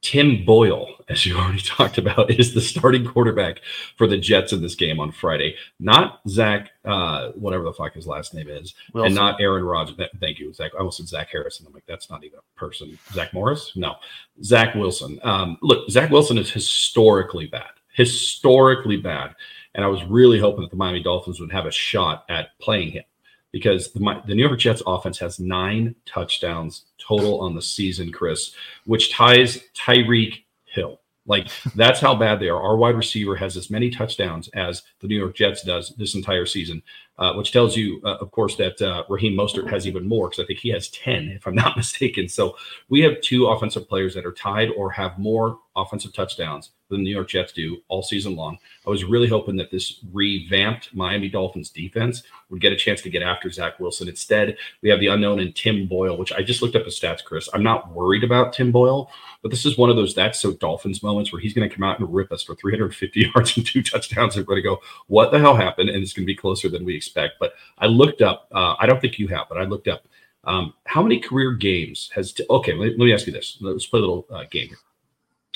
Tim 0.02 0.44
Boyle, 0.46 0.88
as 1.10 1.26
you 1.26 1.38
already 1.38 1.62
talked 1.66 1.98
about, 1.98 2.32
is 2.32 2.54
the 2.54 2.62
starting 2.62 3.06
quarterback 3.06 3.62
for 3.98 4.08
the 4.08 4.18
Jets 4.18 4.52
in 4.52 4.62
this 4.62 4.76
game 4.76 5.00
on 5.00 5.12
Friday. 5.12 5.56
Not 5.80 6.22
Zach, 6.28 6.72
uh, 6.86 7.30
whatever 7.34 7.64
the 7.64 7.74
fuck 7.74 7.94
his 7.94 8.08
last 8.08 8.34
name 8.34 8.50
is, 8.50 8.74
Wilson. 8.94 9.08
and 9.08 9.16
not 9.16 9.40
Aaron 9.40 9.64
Rodgers. 9.64 9.96
Thank 10.20 10.40
you, 10.40 10.52
Zach. 10.54 10.72
I 10.76 10.80
almost 10.80 10.98
said 10.98 11.08
Zach 11.08 11.30
Harrison. 11.32 11.68
I'm 11.68 11.74
like, 11.74 11.86
that's 11.88 12.10
not 12.10 12.24
even 12.24 12.40
a 12.40 12.60
person. 12.60 12.98
Zach 13.14 13.34
Morris? 13.34 13.74
No, 13.76 13.96
Zach 14.44 14.74
Wilson. 14.74 15.20
Um, 15.24 15.58
look, 15.62 15.90
Zach 15.90 16.10
Wilson 16.10 16.38
is 16.38 16.50
historically 16.52 17.46
bad, 17.46 17.70
historically 17.94 18.98
bad, 18.98 19.36
and 19.76 19.86
I 19.86 19.88
was 19.88 20.04
really 20.06 20.40
hoping 20.40 20.62
that 20.62 20.72
the 20.72 20.78
Miami 20.78 21.04
Dolphins 21.04 21.40
would 21.40 21.52
have 21.52 21.68
a 21.68 21.72
shot 21.72 22.26
at 22.28 22.58
playing 22.60 22.92
him 22.92 23.04
because 23.52 23.92
the, 23.92 24.00
Mi- 24.00 24.22
the 24.26 24.36
New 24.36 24.48
York 24.48 24.60
Jets 24.60 24.82
offense 24.86 25.20
has 25.20 25.40
nine 25.40 25.96
touchdowns 26.06 26.86
total 26.98 27.42
on 27.42 27.56
the 27.56 27.62
season, 27.62 28.12
Chris, 28.12 28.54
which 28.86 29.12
ties 29.12 29.60
Tyreek 29.76 30.44
Hill. 30.66 31.00
Like 31.26 31.50
that's 31.76 32.00
how 32.00 32.16
bad 32.16 32.40
they 32.40 32.50
are. 32.50 32.62
Our 32.62 32.78
wide 32.78 32.96
receiver 32.96 33.36
has 33.36 33.58
as 33.58 33.70
many 33.70 33.90
touchdowns 33.90 34.48
as 34.50 34.84
the 35.00 35.08
New 35.08 35.18
York 35.18 35.36
Jets 35.36 35.64
does 35.64 35.90
this 35.98 36.16
entire 36.16 36.46
season, 36.46 36.82
uh, 37.18 37.34
which 37.34 37.52
tells 37.52 37.76
you, 37.76 38.02
uh, 38.04 38.18
of 38.20 38.32
course, 38.32 38.56
that 38.56 38.82
uh, 38.82 39.04
Raheem 39.10 39.34
Mostert 39.34 39.70
has 39.70 39.86
even 39.86 40.08
more 40.08 40.30
because 40.30 40.44
I 40.44 40.48
think 40.48 40.60
he 40.60 40.70
has 40.70 40.90
ten, 40.90 41.30
if 41.30 41.46
I'm 41.46 41.56
not 41.56 41.78
mistaken. 41.78 42.28
So 42.28 42.58
we 42.90 43.02
have 43.02 43.22
two 43.22 43.48
offensive 43.48 43.88
players 43.88 44.14
that 44.16 44.26
are 44.26 44.32
tied 44.32 44.70
or 44.76 44.92
have 44.92 45.20
more 45.20 45.60
offensive 45.76 46.14
touchdowns 46.14 46.72
than 46.90 47.00
the 47.00 47.06
New 47.06 47.16
York 47.16 47.30
Jets 47.30 47.54
do 47.54 47.78
all 47.88 48.04
season 48.04 48.36
long. 48.36 48.58
I 48.86 48.90
was 48.90 49.06
really 49.06 49.28
hoping 49.28 49.56
that 49.56 49.72
this 49.72 50.04
revamped 50.12 50.94
Miami 50.94 51.30
Dolphins 51.30 51.70
defense 51.70 52.24
would 52.50 52.60
get 52.60 52.74
a 52.74 52.76
chance 52.76 53.02
to 53.02 53.10
get 53.10 53.24
after 53.24 53.50
Zach 53.50 53.80
Wilson. 53.80 54.10
Instead, 54.10 54.58
we 54.82 54.90
have 54.90 55.00
the 55.00 55.08
unknown 55.08 55.40
in 55.40 55.54
Tim 55.54 55.88
Boyle, 55.88 56.18
which 56.18 56.34
I 56.34 56.44
just 56.44 56.62
looked 56.62 56.76
up 56.76 56.84
his 56.84 57.00
stats, 57.00 57.24
Chris. 57.24 57.50
I'm 57.54 57.64
not 57.64 57.94
worried 57.94 58.26
about 58.26 58.52
Tim 58.52 58.72
Boyle, 58.72 59.10
but 59.42 59.50
this 59.50 59.66
is 59.66 59.78
one 59.78 59.90
of 59.90 59.96
those 59.96 60.14
that's 60.14 60.40
so 60.40 60.52
Dolphins 60.52 61.02
moments 61.02 61.32
where 61.32 61.42
he's 61.42 61.54
going 61.54 61.68
to 61.68 61.74
come 61.74 61.84
out 61.84 62.00
and 62.00 62.14
rip 62.14 62.32
us 62.32 62.44
for 62.44 62.56
350 62.56 63.20
yards 63.36 63.56
and 63.56 63.66
two 63.66 63.82
touchdowns. 63.82 64.34
Everybody 64.34 64.62
go, 64.62 64.82
what 65.08 65.32
the 65.32 65.40
hell 65.40 65.56
happened? 65.56 65.90
And 65.90 66.04
it's 66.04 66.14
going 66.14 66.26
to 66.26 66.34
be 66.34 66.36
closer 66.36 66.68
than 66.68 66.84
we 66.84 66.96
expect. 67.02 67.34
But 67.40 67.54
I 67.78 67.88
looked 67.88 68.22
up, 68.22 68.48
uh, 68.54 68.76
I 68.80 68.86
don't 68.86 69.02
think 69.02 69.18
you 69.20 69.28
have, 69.30 69.48
but 69.50 69.58
I 69.58 69.64
looked 69.64 69.88
up 69.88 70.04
um, 70.44 70.74
how 70.86 71.02
many 71.02 71.20
career 71.20 71.54
games 71.54 72.10
has, 72.16 72.32
t- 72.34 72.46
okay, 72.50 72.74
let, 72.74 72.90
let 72.92 73.06
me 73.06 73.14
ask 73.14 73.26
you 73.28 73.34
this. 73.34 73.58
Let's 73.62 73.86
play 73.86 74.00
a 74.00 74.02
little 74.02 74.26
uh, 74.32 74.44
game 74.52 74.68
here. 74.70 74.78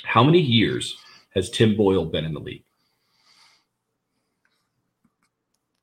How 0.03 0.23
many 0.23 0.39
years 0.39 0.95
has 1.35 1.49
Tim 1.49 1.75
Boyle 1.75 2.05
been 2.05 2.25
in 2.25 2.33
the 2.33 2.39
league? 2.39 2.63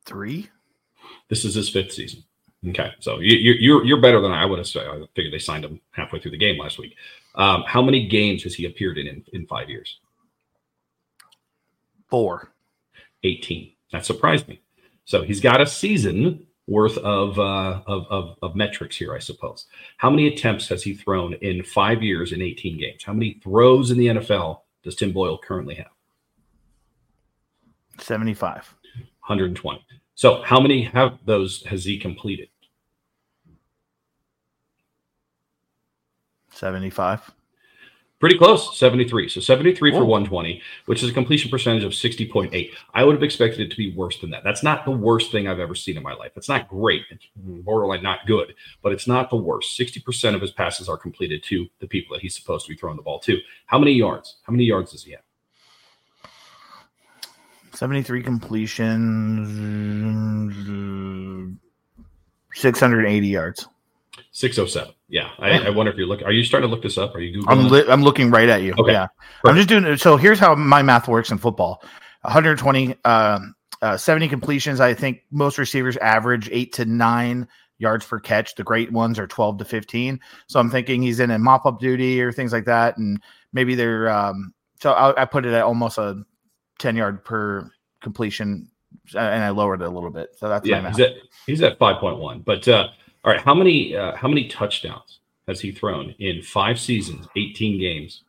Three. 0.07 0.49
This 1.29 1.45
is 1.45 1.55
his 1.55 1.69
fifth 1.71 1.93
season. 1.93 2.23
Okay, 2.69 2.93
so 3.01 3.19
you, 3.19 3.37
you- 3.37 3.59
you're 3.59 3.85
you're 3.85 4.01
better 4.01 4.21
than 4.21 4.31
I 4.31 4.47
would 4.47 4.59
have 4.59 4.69
said. 4.69 4.87
I 4.87 5.01
figured 5.17 5.33
they 5.35 5.39
signed 5.41 5.65
him 5.65 5.81
halfway 5.91 6.21
through 6.21 6.31
the 6.31 6.37
game 6.37 6.59
last 6.59 6.79
week. 6.79 6.95
Um, 7.35 7.65
how 7.67 7.83
many 7.83 8.07
games 8.07 8.43
has 8.45 8.55
he 8.55 8.67
appeared 8.67 8.99
in, 8.99 9.07
in 9.09 9.25
in 9.33 9.47
five 9.47 9.69
years? 9.69 9.99
Four. 12.09 12.53
18. 13.25 13.73
That 13.93 14.05
surprised 14.05 14.47
me. 14.49 14.61
So 15.05 15.23
he's 15.23 15.41
got 15.41 15.61
a 15.61 15.67
season 15.67 16.47
worth 16.67 16.97
of, 16.99 17.39
uh, 17.39 17.83
of, 17.87 18.07
of, 18.09 18.37
of 18.43 18.55
metrics 18.55 18.97
here, 18.97 19.15
I 19.15 19.19
suppose. 19.19 19.67
How 19.97 20.11
many 20.11 20.29
attempts 20.29 20.69
has 20.69 20.83
he 20.83 20.95
thrown 20.95 21.35
in 21.35 21.63
five 21.63 22.03
years 22.03 22.33
in 22.33 22.41
18 22.41 22.79
games? 22.79 23.03
How 23.05 23.13
many 23.13 23.41
throws 23.43 23.91
in 23.91 23.99
the 23.99 24.07
NFL 24.07 24.61
does 24.83 24.95
Tim 24.95 25.13
Boyle 25.13 25.39
currently 25.39 25.75
have? 25.75 25.91
75. 27.99 28.75
120. 28.95 29.85
So 30.15 30.43
how 30.43 30.61
many 30.61 30.83
have 30.83 31.19
those 31.25 31.65
has 31.65 31.85
he 31.85 31.99
completed? 31.99 32.49
75. 36.53 37.33
Pretty 38.23 38.39
close, 38.39 38.79
73. 38.79 39.29
So 39.29 39.41
73 39.41 39.91
for 39.91 40.05
120, 40.05 40.63
which 40.87 41.03
is 41.03 41.11
a 41.11 41.13
completion 41.13 41.51
percentage 41.51 41.83
of 41.83 41.91
60.8. 41.91 42.71
I 42.95 43.03
would 43.03 43.17
have 43.17 43.23
expected 43.25 43.59
it 43.59 43.71
to 43.73 43.77
be 43.77 43.97
worse 43.97 44.21
than 44.21 44.31
that. 44.31 44.45
That's 44.45 44.63
not 44.63 44.85
the 44.85 44.93
worst 44.93 45.33
thing 45.33 45.49
I've 45.49 45.59
ever 45.59 45.75
seen 45.75 45.97
in 45.97 46.05
my 46.05 46.15
life. 46.15 46.31
It's 46.37 46.49
not 46.49 46.69
great. 46.69 47.03
It's 47.11 47.27
borderline 47.35 48.05
not 48.05 48.21
good, 48.29 48.55
but 48.81 48.93
it's 48.93 49.09
not 49.09 49.29
the 49.29 49.35
worst. 49.35 49.77
60% 49.77 50.37
of 50.37 50.41
his 50.41 50.53
passes 50.53 50.89
are 50.89 50.97
completed 50.97 51.43
to 51.49 51.67
the 51.81 51.89
people 51.89 52.15
that 52.15 52.23
he's 52.23 52.37
supposed 52.37 52.65
to 52.65 52.71
be 52.71 52.77
throwing 52.77 52.95
the 52.97 53.03
ball 53.03 53.19
to. 53.19 53.39
How 53.67 53.81
many 53.81 53.91
yards? 53.91 54.37
How 54.45 54.53
many 54.53 54.67
yards 54.67 54.93
does 54.93 55.03
he 55.03 55.11
have? 55.11 55.23
73 57.73 58.23
completions. 58.23 59.49
680 62.55 63.27
yards. 63.27 63.67
607. 64.33 64.95
Yeah. 65.09 65.31
I, 65.39 65.67
I 65.67 65.71
wonder 65.71 65.93
if 65.93 65.99
you're 65.99 66.07
looking. 66.07 66.27
Are 66.27 66.33
you 66.33 66.43
starting 66.43 66.69
to 66.69 66.75
look 66.75 66.83
this 66.83 66.99
up? 66.99 67.15
Are 67.15 67.21
you 67.21 67.39
Googling 67.39 67.49
I'm 67.49 67.69
li- 67.69 67.85
I'm 67.89 68.03
looking 68.03 68.31
right 68.31 68.49
at 68.49 68.63
you. 68.63 68.75
Okay. 68.79 68.93
Yeah. 68.93 69.07
I'm 69.47 69.57
just 69.57 69.69
doing 69.69 69.85
it. 69.85 70.01
so 70.01 70.17
here's 70.17 70.39
how 70.39 70.55
my 70.55 70.83
math 70.83 71.07
works 71.07 71.31
in 71.31 71.39
football. 71.39 71.83
120 72.23 72.97
um, 73.05 73.55
uh, 73.83 73.97
70 73.97 74.29
completions. 74.29 74.81
I 74.81 74.95
think 74.95 75.23
most 75.31 75.59
receivers 75.59 75.97
average 75.99 76.49
8 76.51 76.73
to 76.75 76.85
9 76.87 77.49
yards 77.79 78.07
per 78.07 78.21
catch. 78.21 78.55
The 78.55 78.65
great 78.65 78.91
ones 78.91 79.19
are 79.19 79.27
12 79.27 79.59
to 79.59 79.65
15. 79.65 80.19
So 80.47 80.59
I'm 80.59 80.71
thinking 80.71 81.03
he's 81.03 81.21
in 81.21 81.31
a 81.31 81.39
mop 81.39 81.67
up 81.67 81.79
duty 81.79 82.23
or 82.23 82.33
things 82.33 82.53
like 82.53 82.65
that 82.65 82.97
and 82.97 83.21
maybe 83.53 83.75
they're 83.75 84.09
um 84.09 84.55
so 84.81 84.93
I, 84.93 85.23
I 85.23 85.25
put 85.27 85.45
it 85.45 85.53
at 85.53 85.63
almost 85.63 85.99
a 85.99 86.25
10 86.79 86.97
yard 86.97 87.25
per 87.25 87.71
completion 88.01 88.71
uh, 89.15 89.19
and 89.19 89.45
I 89.45 89.51
lowered 89.51 89.83
it 89.83 89.87
a 89.87 89.91
little 89.91 90.11
bit. 90.11 90.31
So 90.39 90.49
that's 90.49 90.67
my 90.67 90.77
yeah, 90.77 90.83
math. 90.83 90.97
he's 90.97 91.07
at 91.07 91.13
he's 91.47 91.63
at 91.63 91.79
5.1. 91.79 92.45
But 92.45 92.67
uh, 92.69 92.89
all 93.25 93.33
right, 93.33 93.41
how 93.41 93.55
many 93.55 93.95
uh, 93.97 94.17
how 94.17 94.29
many 94.29 94.49
touchdowns 94.49 95.21
has 95.49 95.61
he 95.61 95.73
thrown 95.73 96.15
in 96.19 96.43
five 96.43 96.79
seasons, 96.79 97.27
18 97.37 97.79
games, 97.79 98.25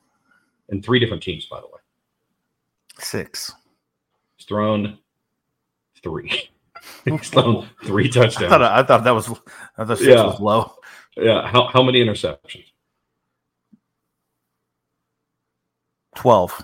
and 0.69 0.83
three 0.83 0.99
different 0.99 1.23
teams, 1.23 1.45
by 1.45 1.59
the 1.59 1.67
way? 1.67 1.79
6. 2.99 3.51
He's 4.37 4.45
thrown 4.45 4.97
three. 6.03 6.49
He's 7.05 7.29
thrown 7.29 7.67
three 7.85 8.05
I 8.05 8.11
thought 8.11 8.23
touchdowns. 8.23 8.53
I 8.53 8.83
thought 8.83 9.03
that 9.03 9.11
was 9.11 9.29
I 9.77 9.85
thought 9.85 9.97
6 9.97 10.07
Yeah. 10.07 10.23
was 10.25 10.39
low. 10.39 10.73
Yeah. 11.17 11.47
How, 11.47 11.67
how 11.67 11.81
many 11.83 12.03
interceptions? 12.03 12.65
12. 16.15 16.63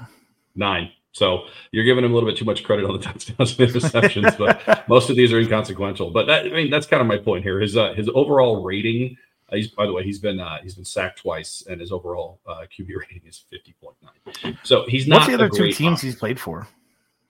Nine. 0.56 0.92
So 1.12 1.46
you're 1.72 1.84
giving 1.84 2.04
him 2.04 2.12
a 2.12 2.14
little 2.14 2.30
bit 2.30 2.38
too 2.38 2.46
much 2.46 2.64
credit 2.64 2.86
on 2.86 2.94
the 2.94 3.00
touchdowns 3.04 3.58
and 3.60 3.70
interceptions, 3.70 4.38
but 4.38 4.88
most 4.88 5.10
of 5.10 5.16
these 5.16 5.34
are 5.34 5.40
inconsequential. 5.40 6.12
But 6.12 6.28
that, 6.28 6.46
I 6.46 6.50
mean, 6.50 6.70
that's 6.70 6.86
kind 6.86 7.02
of 7.02 7.08
my 7.08 7.18
point 7.18 7.44
here. 7.44 7.60
His 7.60 7.76
uh, 7.78 7.94
his 7.94 8.10
overall 8.14 8.64
rating. 8.64 9.18
Uh, 9.52 9.56
he's 9.56 9.68
by 9.70 9.86
the 9.88 9.94
way, 9.94 10.04
he's 10.04 10.20
been 10.20 10.40
uh, 10.40 10.58
he's 10.62 10.76
been 10.76 10.86
sacked 10.86 11.20
twice, 11.22 11.64
and 11.70 11.82
his 11.82 11.92
overall 11.92 12.40
uh, 12.48 12.62
QB 12.72 12.90
rating 13.00 13.22
is 13.26 13.44
50.9. 13.52 14.58
So 14.64 14.86
he's 14.88 15.08
not 15.08 15.18
What's 15.22 15.28
the 15.28 15.34
other 15.34 15.50
two 15.50 15.72
teams 15.72 16.02
he's 16.02 16.16
played 16.16 16.40
for? 16.40 16.68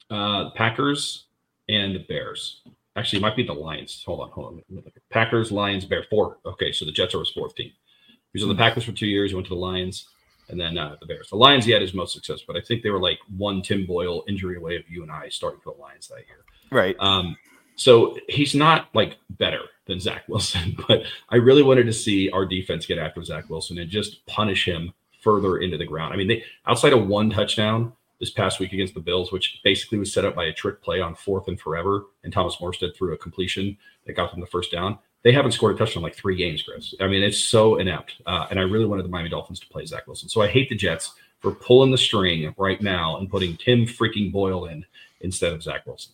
Uh, 0.09 0.49
Packers 0.51 1.25
and 1.69 1.95
the 1.95 1.99
Bears. 1.99 2.61
Actually, 2.95 3.19
it 3.19 3.21
might 3.21 3.35
be 3.37 3.43
the 3.43 3.53
Lions. 3.53 4.03
Hold 4.05 4.19
on, 4.21 4.29
hold 4.31 4.47
on. 4.47 4.55
Let 4.55 4.69
me 4.69 4.75
look 4.83 4.87
at- 4.87 5.09
Packers, 5.09 5.51
Lions, 5.51 5.85
Bear. 5.85 6.03
Four. 6.09 6.37
Okay, 6.45 6.71
so 6.73 6.83
the 6.83 6.91
Jets 6.91 7.15
are 7.15 7.19
his 7.19 7.29
fourth 7.29 7.55
team. 7.55 7.71
He 8.07 8.15
was 8.33 8.43
on 8.43 8.49
the 8.49 8.55
Packers 8.55 8.83
for 8.83 8.91
two 8.91 9.07
years. 9.07 9.31
He 9.31 9.35
went 9.35 9.47
to 9.47 9.53
the 9.53 9.59
Lions, 9.59 10.07
and 10.49 10.59
then 10.59 10.77
uh, 10.77 10.95
the 10.99 11.05
Bears. 11.05 11.29
The 11.29 11.35
Lions, 11.35 11.65
he 11.65 11.71
had 11.71 11.81
his 11.81 11.93
most 11.93 12.13
success, 12.13 12.41
but 12.45 12.57
I 12.57 12.61
think 12.61 12.83
they 12.83 12.89
were 12.89 12.99
like 12.99 13.19
one 13.37 13.61
Tim 13.61 13.85
Boyle 13.85 14.23
injury 14.27 14.57
away 14.57 14.75
of 14.75 14.89
you 14.89 15.03
and 15.03 15.11
I 15.11 15.29
starting 15.29 15.61
for 15.61 15.73
the 15.73 15.81
Lions 15.81 16.07
that 16.07 16.25
year. 16.27 16.43
Right. 16.71 16.95
Um, 16.99 17.37
so 17.75 18.17
he's 18.27 18.55
not 18.55 18.89
like 18.93 19.17
better 19.29 19.61
than 19.85 19.99
Zach 19.99 20.27
Wilson, 20.27 20.75
but 20.87 21.03
I 21.29 21.37
really 21.37 21.63
wanted 21.63 21.85
to 21.85 21.93
see 21.93 22.29
our 22.31 22.45
defense 22.45 22.85
get 22.85 22.97
after 22.97 23.23
Zach 23.23 23.49
Wilson 23.49 23.77
and 23.77 23.89
just 23.89 24.25
punish 24.25 24.65
him 24.65 24.93
further 25.21 25.57
into 25.57 25.77
the 25.77 25.85
ground. 25.85 26.13
I 26.13 26.17
mean, 26.17 26.27
they 26.27 26.43
outside 26.65 26.93
of 26.93 27.07
one 27.07 27.29
touchdown 27.29 27.93
this 28.19 28.29
past 28.29 28.59
week 28.59 28.73
against 28.73 28.93
the 28.93 28.99
Bills, 28.99 29.31
which 29.31 29.61
basically 29.63 29.97
was 29.97 30.13
set 30.13 30.25
up 30.25 30.35
by 30.35 30.45
a 30.45 30.53
trick 30.53 30.81
play 30.81 30.99
on 30.99 31.15
fourth 31.15 31.47
and 31.47 31.59
forever, 31.59 32.07
and 32.23 32.33
Thomas 32.33 32.57
Morstead 32.57 32.95
threw 32.95 33.13
a 33.13 33.17
completion 33.17 33.77
that 34.05 34.13
got 34.13 34.31
them 34.31 34.41
the 34.41 34.47
first 34.47 34.71
down. 34.71 34.99
They 35.23 35.31
haven't 35.33 35.51
scored 35.51 35.75
a 35.75 35.77
touchdown 35.77 36.01
in 36.01 36.03
like 36.03 36.15
three 36.15 36.35
games, 36.35 36.63
Chris. 36.63 36.93
I 37.01 37.07
mean, 37.07 37.23
it's 37.23 37.39
so 37.39 37.75
inept. 37.77 38.15
Uh, 38.25 38.47
and 38.49 38.59
I 38.59 38.63
really 38.63 38.85
wanted 38.85 39.03
the 39.03 39.09
Miami 39.09 39.29
Dolphins 39.29 39.59
to 39.59 39.67
play 39.67 39.85
Zach 39.85 40.07
Wilson. 40.07 40.29
So 40.29 40.41
I 40.41 40.47
hate 40.47 40.69
the 40.69 40.75
Jets 40.75 41.13
for 41.39 41.51
pulling 41.51 41.91
the 41.91 41.97
string 41.97 42.53
right 42.57 42.81
now 42.81 43.17
and 43.17 43.29
putting 43.29 43.57
Tim 43.57 43.85
freaking 43.85 44.31
Boyle 44.31 44.65
in 44.65 44.85
instead 45.21 45.53
of 45.53 45.61
Zach 45.63 45.85
Wilson. 45.85 46.13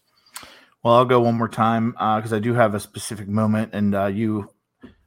Well, 0.83 0.95
I'll 0.95 1.05
go 1.05 1.19
one 1.19 1.35
more 1.35 1.47
time 1.47 1.91
because 1.91 2.33
I 2.33 2.39
do 2.39 2.53
have 2.53 2.75
a 2.75 2.79
specific 2.79 3.27
moment, 3.27 3.71
and 3.73 3.95
uh, 3.95 4.05
you 4.05 4.49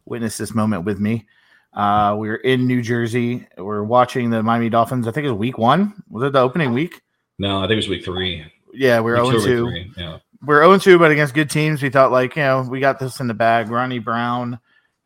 witnessed 0.06 0.38
this 0.38 0.54
moment 0.54 0.84
with 0.84 0.98
me. 0.98 1.26
Uh, 1.72 2.16
we 2.18 2.28
were 2.28 2.36
in 2.36 2.66
New 2.66 2.82
Jersey. 2.82 3.46
We're 3.56 3.84
watching 3.84 4.30
the 4.30 4.42
Miami 4.42 4.70
Dolphins. 4.70 5.06
I 5.06 5.12
think 5.12 5.26
it 5.26 5.30
was 5.30 5.38
week 5.38 5.58
one. 5.58 6.02
Was 6.10 6.24
it 6.24 6.32
the 6.32 6.40
opening 6.40 6.72
week? 6.72 7.00
No, 7.38 7.58
I 7.58 7.62
think 7.62 7.72
it 7.72 7.76
was 7.76 7.88
week 7.88 8.04
three. 8.04 8.44
Yeah, 8.72 8.98
we 9.00 9.12
we're 9.12 9.22
Week 9.22 9.40
0 9.40 9.44
two 9.44 9.46
2. 9.46 9.70
three, 9.70 9.92
Yeah. 9.96 10.18
We're 10.44 10.62
0 10.62 10.78
2, 10.78 10.98
but 10.98 11.10
against 11.10 11.34
good 11.34 11.50
teams, 11.50 11.82
we 11.82 11.90
thought, 11.90 12.12
like, 12.12 12.36
you 12.36 12.42
know, 12.42 12.62
we 12.62 12.80
got 12.80 12.98
this 12.98 13.20
in 13.20 13.26
the 13.26 13.34
bag. 13.34 13.70
Ronnie 13.70 13.98
Brown 13.98 14.60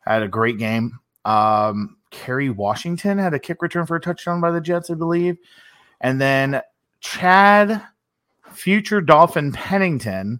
had 0.05 0.21
a 0.21 0.27
great 0.27 0.57
game. 0.57 0.99
Um, 1.25 1.97
Kerry 2.11 2.49
Washington 2.49 3.17
had 3.17 3.33
a 3.33 3.39
kick 3.39 3.61
return 3.61 3.85
for 3.85 3.95
a 3.95 4.01
touchdown 4.01 4.41
by 4.41 4.51
the 4.51 4.61
Jets, 4.61 4.91
I 4.91 4.93
believe. 4.93 5.37
And 6.01 6.21
then 6.21 6.61
Chad, 6.99 7.81
future 8.51 9.01
Dolphin 9.01 9.51
Pennington, 9.51 10.39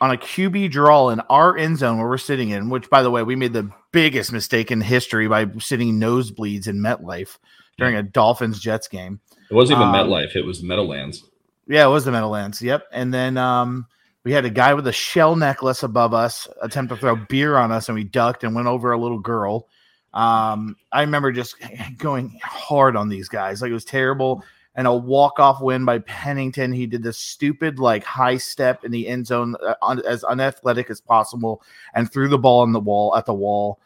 on 0.00 0.10
a 0.10 0.16
QB 0.16 0.70
draw 0.70 1.08
in 1.10 1.20
our 1.30 1.56
end 1.56 1.78
zone 1.78 1.98
where 1.98 2.08
we're 2.08 2.18
sitting 2.18 2.50
in, 2.50 2.68
which 2.68 2.90
by 2.90 3.02
the 3.02 3.10
way, 3.10 3.22
we 3.22 3.36
made 3.36 3.52
the 3.52 3.70
biggest 3.92 4.32
mistake 4.32 4.70
in 4.70 4.80
history 4.80 5.28
by 5.28 5.46
sitting 5.58 6.00
nosebleeds 6.00 6.66
in 6.66 6.80
MetLife 6.80 7.38
during 7.78 7.96
a 7.96 8.02
Dolphins 8.02 8.60
Jets 8.60 8.88
game. 8.88 9.20
It 9.50 9.54
wasn't 9.54 9.78
even 9.78 9.88
Um, 9.88 9.94
MetLife; 9.94 10.34
it 10.34 10.44
was 10.44 10.62
Meadowlands. 10.62 11.24
Yeah, 11.68 11.86
it 11.86 11.90
was 11.90 12.04
the 12.04 12.12
Meadowlands. 12.12 12.62
Yep. 12.62 12.86
And 12.92 13.12
then 13.12 13.36
um, 13.36 13.86
we 14.24 14.32
had 14.32 14.44
a 14.44 14.50
guy 14.50 14.74
with 14.74 14.86
a 14.86 14.92
shell 14.92 15.36
necklace 15.36 15.82
above 15.82 16.14
us 16.14 16.48
attempt 16.62 16.90
to 16.90 16.96
throw 16.96 17.16
beer 17.16 17.56
on 17.56 17.72
us, 17.72 17.88
and 17.88 17.96
we 17.96 18.04
ducked 18.04 18.44
and 18.44 18.54
went 18.54 18.68
over 18.68 18.92
a 18.92 18.98
little 18.98 19.18
girl. 19.18 19.68
Um, 20.14 20.76
I 20.92 21.02
remember 21.02 21.30
just 21.30 21.56
going 21.98 22.38
hard 22.42 22.96
on 22.96 23.08
these 23.08 23.28
guys. 23.28 23.62
Like 23.62 23.70
it 23.70 23.74
was 23.74 23.84
terrible. 23.84 24.42
And 24.74 24.86
a 24.86 24.94
walk-off 24.94 25.62
win 25.62 25.86
by 25.86 26.00
Pennington. 26.00 26.70
He 26.70 26.86
did 26.86 27.02
this 27.02 27.18
stupid 27.18 27.78
like 27.78 28.04
high 28.04 28.36
step 28.36 28.84
in 28.84 28.90
the 28.90 29.08
end 29.08 29.26
zone, 29.26 29.56
uh, 29.64 29.96
as 30.06 30.22
unathletic 30.22 30.90
as 30.90 31.00
possible, 31.00 31.62
and 31.94 32.10
threw 32.10 32.28
the 32.28 32.36
ball 32.36 32.60
on 32.60 32.72
the 32.72 32.80
wall 32.80 33.16
at 33.16 33.24
the 33.24 33.32
wall. 33.32 33.80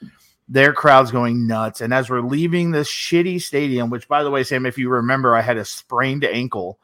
Their 0.48 0.72
crowd's 0.72 1.12
going 1.12 1.46
nuts. 1.46 1.80
And 1.80 1.94
as 1.94 2.10
we're 2.10 2.22
leaving 2.22 2.72
this 2.72 2.90
shitty 2.90 3.40
stadium, 3.40 3.88
which 3.88 4.08
by 4.08 4.24
the 4.24 4.32
way, 4.32 4.42
Sam, 4.42 4.66
if 4.66 4.78
you 4.78 4.88
remember, 4.88 5.36
I 5.36 5.42
had 5.42 5.58
a 5.58 5.64
sprained 5.64 6.24
ankle 6.24 6.80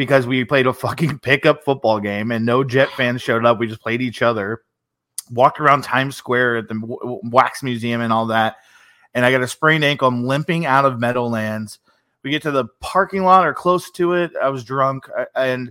because 0.00 0.26
we 0.26 0.46
played 0.46 0.66
a 0.66 0.72
fucking 0.72 1.18
pickup 1.22 1.62
football 1.62 2.00
game 2.00 2.30
and 2.32 2.46
no 2.46 2.64
Jet 2.64 2.88
fans 2.92 3.20
showed 3.20 3.44
up. 3.44 3.58
We 3.58 3.66
just 3.66 3.82
played 3.82 4.00
each 4.00 4.22
other, 4.22 4.62
walked 5.30 5.60
around 5.60 5.82
Times 5.82 6.16
Square 6.16 6.56
at 6.56 6.68
the 6.68 7.20
Wax 7.22 7.62
Museum 7.62 8.00
and 8.00 8.10
all 8.10 8.24
that. 8.28 8.56
And 9.12 9.26
I 9.26 9.30
got 9.30 9.42
a 9.42 9.46
sprained 9.46 9.84
ankle. 9.84 10.08
I'm 10.08 10.26
limping 10.26 10.64
out 10.64 10.86
of 10.86 10.98
Meadowlands. 10.98 11.80
We 12.22 12.30
get 12.30 12.40
to 12.44 12.50
the 12.50 12.64
parking 12.80 13.24
lot 13.24 13.46
or 13.46 13.52
close 13.52 13.90
to 13.90 14.14
it. 14.14 14.30
I 14.42 14.48
was 14.48 14.64
drunk. 14.64 15.04
And 15.34 15.70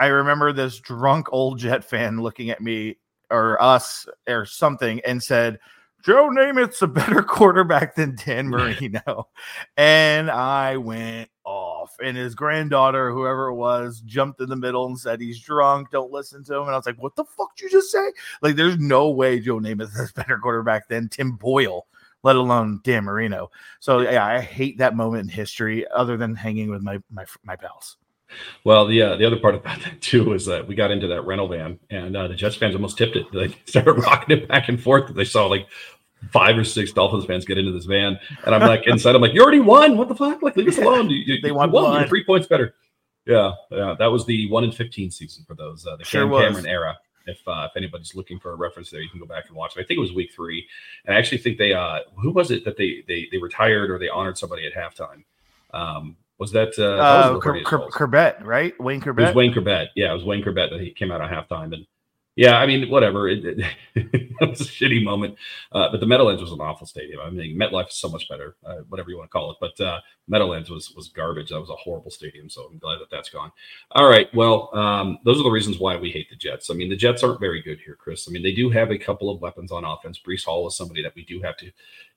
I 0.00 0.06
remember 0.06 0.52
this 0.52 0.80
drunk 0.80 1.28
old 1.30 1.60
Jet 1.60 1.84
fan 1.84 2.20
looking 2.20 2.50
at 2.50 2.60
me 2.60 2.96
or 3.30 3.62
us 3.62 4.08
or 4.26 4.44
something 4.44 5.00
and 5.06 5.22
said, 5.22 5.60
Joe 6.04 6.30
Namath's 6.30 6.82
a 6.82 6.88
better 6.88 7.22
quarterback 7.22 7.94
than 7.94 8.16
Dan 8.16 8.48
Marino. 8.48 9.28
and 9.76 10.32
I 10.32 10.78
went 10.78 11.30
off. 11.78 11.96
And 12.02 12.16
his 12.16 12.34
granddaughter, 12.34 13.10
whoever 13.12 13.48
it 13.48 13.54
was, 13.54 14.00
jumped 14.00 14.40
in 14.40 14.48
the 14.48 14.56
middle 14.56 14.86
and 14.86 14.98
said, 14.98 15.20
He's 15.20 15.40
drunk. 15.40 15.90
Don't 15.90 16.12
listen 16.12 16.44
to 16.44 16.56
him. 16.56 16.62
And 16.62 16.70
I 16.70 16.76
was 16.76 16.86
like, 16.86 17.00
What 17.02 17.16
the 17.16 17.24
fuck 17.24 17.56
did 17.56 17.64
you 17.64 17.70
just 17.70 17.90
say? 17.90 18.12
Like, 18.42 18.56
there's 18.56 18.78
no 18.78 19.10
way 19.10 19.40
Joe 19.40 19.58
Namath 19.58 19.98
is 20.00 20.12
better 20.12 20.38
quarterback 20.38 20.88
than 20.88 21.08
Tim 21.08 21.32
Boyle, 21.32 21.86
let 22.22 22.36
alone 22.36 22.80
Dan 22.84 23.04
Marino. 23.04 23.50
So, 23.80 24.00
yeah, 24.00 24.24
I 24.24 24.40
hate 24.40 24.78
that 24.78 24.96
moment 24.96 25.22
in 25.24 25.28
history 25.28 25.86
other 25.88 26.16
than 26.16 26.34
hanging 26.34 26.70
with 26.70 26.82
my, 26.82 26.98
my, 27.10 27.24
my 27.44 27.56
pals. 27.56 27.96
Well, 28.62 28.86
the 28.86 29.00
uh, 29.00 29.16
the 29.16 29.24
other 29.24 29.38
part 29.38 29.54
about 29.54 29.80
that 29.84 30.02
too 30.02 30.34
is 30.34 30.44
that 30.46 30.66
we 30.66 30.74
got 30.74 30.90
into 30.90 31.06
that 31.06 31.22
rental 31.22 31.48
van, 31.48 31.78
and 31.88 32.14
uh, 32.14 32.28
the 32.28 32.34
Jets 32.34 32.56
fans 32.56 32.74
almost 32.74 32.98
tipped 32.98 33.16
it. 33.16 33.26
They 33.32 33.56
started 33.64 33.92
rocking 33.92 34.36
it 34.36 34.48
back 34.48 34.68
and 34.68 34.78
forth. 34.78 35.14
They 35.14 35.24
saw 35.24 35.46
like 35.46 35.66
five 36.32 36.56
or 36.58 36.64
six 36.64 36.92
Dolphins 36.92 37.24
fans 37.24 37.44
get 37.44 37.58
into 37.58 37.72
this 37.72 37.84
van, 37.86 38.18
and 38.44 38.54
I'm 38.54 38.62
like 38.62 38.86
inside. 38.86 39.14
I'm 39.14 39.22
like, 39.22 39.34
you 39.34 39.42
already 39.42 39.60
won. 39.60 39.96
What 39.96 40.08
the 40.08 40.14
fuck? 40.14 40.42
Like, 40.42 40.56
leave 40.56 40.68
us 40.68 40.78
alone. 40.78 41.10
You, 41.10 41.18
you, 41.18 41.40
They 41.40 41.52
won 41.52 41.70
won. 41.70 42.06
three 42.08 42.24
points 42.24 42.46
better. 42.46 42.74
Yeah, 43.26 43.52
yeah. 43.70 43.94
That 43.98 44.06
was 44.06 44.24
the 44.26 44.50
one 44.50 44.64
in 44.64 44.72
fifteen 44.72 45.10
season 45.10 45.44
for 45.46 45.54
those. 45.54 45.86
Uh, 45.86 45.96
the 45.96 46.04
Sure 46.04 46.28
Cam. 46.28 46.48
Cameron 46.52 46.66
era. 46.66 46.96
If 47.26 47.46
uh, 47.46 47.68
if 47.70 47.76
anybody's 47.76 48.14
looking 48.14 48.38
for 48.40 48.52
a 48.52 48.56
reference 48.56 48.90
there, 48.90 49.02
you 49.02 49.10
can 49.10 49.20
go 49.20 49.26
back 49.26 49.44
and 49.48 49.56
watch 49.56 49.76
it. 49.76 49.80
I 49.80 49.84
think 49.84 49.98
it 49.98 50.00
was 50.00 50.14
week 50.14 50.32
three, 50.34 50.66
and 51.04 51.14
I 51.14 51.18
actually 51.18 51.38
think 51.38 51.58
they 51.58 51.74
uh, 51.74 51.98
who 52.16 52.30
was 52.30 52.50
it 52.50 52.64
that 52.64 52.78
they 52.78 53.04
they 53.06 53.28
they 53.30 53.36
retired 53.36 53.90
or 53.90 53.98
they 53.98 54.08
honored 54.08 54.38
somebody 54.38 54.66
at 54.66 54.72
halftime. 54.72 55.24
Um, 55.74 56.16
was 56.38 56.52
that 56.52 56.68
uh, 56.78 56.96
that 56.96 57.26
Uh, 57.26 57.32
was 57.34 57.42
Cur- 57.42 57.62
Cur- 57.64 57.88
Chrebet, 57.90 58.44
right? 58.44 58.78
Wayne 58.80 59.02
It 59.02 59.14
was 59.14 59.34
Wayne 59.34 59.52
Chrebet. 59.52 59.88
Yeah, 59.94 60.10
it 60.12 60.14
was 60.14 60.24
Wayne 60.24 60.42
Chrebet 60.42 60.70
that 60.70 60.80
he 60.80 60.90
came 60.92 61.12
out 61.12 61.20
at 61.20 61.30
halftime. 61.30 61.74
And 61.74 61.84
yeah, 62.38 62.56
I 62.56 62.66
mean, 62.66 62.88
whatever. 62.88 63.28
It, 63.28 63.44
it, 63.44 63.58
it 63.96 64.48
was 64.48 64.60
a 64.60 64.64
shitty 64.64 65.02
moment. 65.02 65.36
Uh, 65.72 65.88
but 65.90 65.98
the 65.98 66.06
Meadowlands 66.06 66.40
was 66.40 66.52
an 66.52 66.60
awful 66.60 66.86
stadium. 66.86 67.18
I 67.20 67.30
mean, 67.30 67.58
MetLife 67.58 67.88
is 67.88 67.96
so 67.96 68.08
much 68.08 68.28
better, 68.28 68.54
uh, 68.64 68.76
whatever 68.88 69.10
you 69.10 69.16
want 69.18 69.28
to 69.28 69.32
call 69.32 69.50
it. 69.50 69.56
But 69.60 69.84
uh, 69.84 69.98
Meadowlands 70.28 70.70
was 70.70 70.92
was 70.94 71.08
garbage. 71.08 71.48
That 71.48 71.58
was 71.58 71.68
a 71.68 71.74
horrible 71.74 72.12
stadium. 72.12 72.48
So 72.48 72.68
I'm 72.70 72.78
glad 72.78 73.00
that 73.00 73.10
that's 73.10 73.28
gone. 73.28 73.50
All 73.90 74.08
right. 74.08 74.32
Well, 74.36 74.70
um, 74.72 75.18
those 75.24 75.40
are 75.40 75.42
the 75.42 75.50
reasons 75.50 75.80
why 75.80 75.96
we 75.96 76.12
hate 76.12 76.30
the 76.30 76.36
Jets. 76.36 76.70
I 76.70 76.74
mean, 76.74 76.88
the 76.88 76.96
Jets 76.96 77.24
aren't 77.24 77.40
very 77.40 77.60
good 77.60 77.80
here, 77.84 77.96
Chris. 77.96 78.28
I 78.28 78.30
mean, 78.30 78.44
they 78.44 78.54
do 78.54 78.70
have 78.70 78.92
a 78.92 78.98
couple 78.98 79.30
of 79.30 79.40
weapons 79.40 79.72
on 79.72 79.84
offense. 79.84 80.20
Breece 80.24 80.44
Hall 80.44 80.68
is 80.68 80.76
somebody 80.76 81.02
that 81.02 81.16
we 81.16 81.24
do 81.24 81.42
have 81.42 81.56
to 81.56 81.72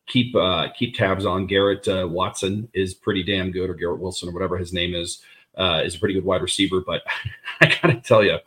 keep 0.06 0.36
uh, 0.36 0.68
keep 0.78 0.96
tabs 0.96 1.26
on. 1.26 1.48
Garrett 1.48 1.88
uh, 1.88 2.08
Watson 2.08 2.70
is 2.76 2.94
pretty 2.94 3.24
damn 3.24 3.50
good, 3.50 3.72
or 3.72 3.74
Garrett 3.74 4.00
Wilson, 4.00 4.30
or 4.30 4.34
whatever 4.34 4.56
his 4.56 4.72
name 4.72 4.94
is, 4.94 5.24
uh, 5.58 5.82
is 5.84 5.96
a 5.96 6.00
pretty 6.00 6.14
good 6.14 6.26
wide 6.26 6.44
receiver. 6.44 6.80
But 6.86 7.02
I 7.60 7.76
gotta 7.82 8.00
tell 8.02 8.24
you, 8.24 8.38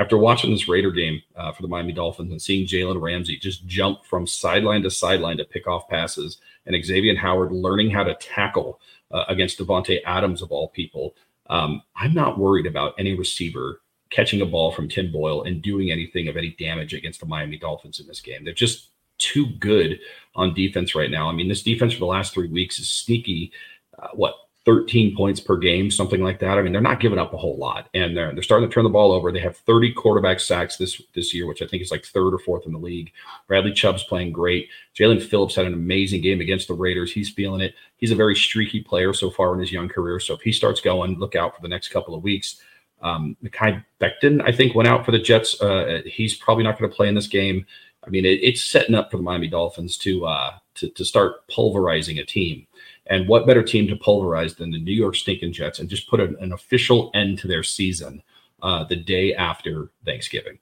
after 0.00 0.16
watching 0.16 0.50
this 0.50 0.66
Raider 0.66 0.90
game 0.90 1.20
uh, 1.36 1.52
for 1.52 1.60
the 1.60 1.68
Miami 1.68 1.92
Dolphins 1.92 2.30
and 2.30 2.40
seeing 2.40 2.66
Jalen 2.66 3.00
Ramsey 3.00 3.36
just 3.36 3.66
jump 3.66 4.02
from 4.06 4.26
sideline 4.26 4.82
to 4.82 4.90
sideline 4.90 5.36
to 5.36 5.44
pick 5.44 5.66
off 5.66 5.88
passes, 5.88 6.38
and 6.64 6.84
Xavier 6.84 7.14
Howard 7.16 7.52
learning 7.52 7.90
how 7.90 8.02
to 8.04 8.14
tackle 8.14 8.80
uh, 9.10 9.24
against 9.28 9.58
Davante 9.58 9.98
Adams 10.06 10.40
of 10.40 10.50
all 10.50 10.68
people, 10.68 11.14
um, 11.50 11.82
I'm 11.96 12.14
not 12.14 12.38
worried 12.38 12.64
about 12.64 12.94
any 12.98 13.14
receiver 13.14 13.82
catching 14.08 14.40
a 14.40 14.46
ball 14.46 14.72
from 14.72 14.88
Tim 14.88 15.12
Boyle 15.12 15.42
and 15.42 15.60
doing 15.60 15.90
anything 15.90 16.28
of 16.28 16.36
any 16.38 16.56
damage 16.58 16.94
against 16.94 17.20
the 17.20 17.26
Miami 17.26 17.58
Dolphins 17.58 18.00
in 18.00 18.06
this 18.06 18.22
game. 18.22 18.42
They're 18.42 18.54
just 18.54 18.88
too 19.18 19.48
good 19.58 20.00
on 20.34 20.54
defense 20.54 20.94
right 20.94 21.10
now. 21.10 21.28
I 21.28 21.32
mean, 21.32 21.48
this 21.48 21.62
defense 21.62 21.92
for 21.92 22.00
the 22.00 22.06
last 22.06 22.32
three 22.32 22.48
weeks 22.48 22.78
is 22.78 22.88
sneaky. 22.88 23.52
Uh, 23.98 24.08
what 24.14 24.34
13 24.70 25.16
points 25.16 25.40
per 25.40 25.56
game, 25.56 25.90
something 25.90 26.22
like 26.22 26.38
that. 26.38 26.56
I 26.56 26.62
mean, 26.62 26.70
they're 26.70 26.80
not 26.80 27.00
giving 27.00 27.18
up 27.18 27.34
a 27.34 27.36
whole 27.36 27.56
lot, 27.56 27.88
and 27.92 28.16
they're 28.16 28.32
they're 28.32 28.42
starting 28.44 28.68
to 28.68 28.72
turn 28.72 28.84
the 28.84 28.90
ball 28.90 29.10
over. 29.10 29.32
They 29.32 29.40
have 29.40 29.56
30 29.56 29.92
quarterback 29.94 30.38
sacks 30.38 30.76
this 30.76 31.02
this 31.12 31.34
year, 31.34 31.48
which 31.48 31.60
I 31.60 31.66
think 31.66 31.82
is 31.82 31.90
like 31.90 32.04
third 32.04 32.32
or 32.32 32.38
fourth 32.38 32.66
in 32.66 32.72
the 32.72 32.78
league. 32.78 33.10
Bradley 33.48 33.72
Chubb's 33.72 34.04
playing 34.04 34.30
great. 34.30 34.68
Jaelan 34.94 35.20
Phillips 35.20 35.56
had 35.56 35.66
an 35.66 35.74
amazing 35.74 36.20
game 36.20 36.40
against 36.40 36.68
the 36.68 36.74
Raiders. 36.74 37.12
He's 37.12 37.30
feeling 37.30 37.60
it. 37.60 37.74
He's 37.96 38.12
a 38.12 38.16
very 38.16 38.36
streaky 38.36 38.80
player 38.80 39.12
so 39.12 39.28
far 39.28 39.52
in 39.54 39.60
his 39.60 39.72
young 39.72 39.88
career. 39.88 40.20
So 40.20 40.34
if 40.34 40.40
he 40.42 40.52
starts 40.52 40.80
going, 40.80 41.18
look 41.18 41.34
out 41.34 41.56
for 41.56 41.62
the 41.62 41.68
next 41.68 41.88
couple 41.88 42.14
of 42.14 42.22
weeks. 42.22 42.62
Um, 43.02 43.36
Mekhi 43.42 43.84
Becton, 44.00 44.40
I 44.46 44.52
think, 44.52 44.76
went 44.76 44.88
out 44.88 45.04
for 45.04 45.10
the 45.10 45.18
Jets. 45.18 45.60
Uh, 45.60 46.02
he's 46.06 46.36
probably 46.36 46.62
not 46.62 46.78
going 46.78 46.88
to 46.88 46.94
play 46.94 47.08
in 47.08 47.16
this 47.16 47.26
game. 47.26 47.66
I 48.06 48.10
mean, 48.10 48.24
it, 48.24 48.38
it's 48.40 48.62
setting 48.62 48.94
up 48.94 49.10
for 49.10 49.16
the 49.16 49.24
Miami 49.24 49.48
Dolphins 49.48 49.96
to, 49.98 50.26
uh, 50.26 50.52
to 50.76 50.88
to 50.90 51.04
start 51.04 51.46
pulverizing 51.48 52.18
a 52.18 52.24
team. 52.24 52.66
And 53.10 53.28
what 53.28 53.46
better 53.46 53.62
team 53.62 53.86
to 53.88 53.96
pulverize 53.96 54.54
than 54.54 54.70
the 54.70 54.78
New 54.78 54.94
York 54.94 55.16
Stinking 55.16 55.52
Jets 55.52 55.80
and 55.80 55.88
just 55.90 56.08
put 56.08 56.20
an, 56.20 56.36
an 56.40 56.52
official 56.52 57.10
end 57.12 57.38
to 57.40 57.48
their 57.48 57.62
season 57.64 58.22
uh, 58.62 58.84
the 58.84 58.96
day 58.96 59.34
after 59.34 59.90
Thanksgiving? 60.06 60.58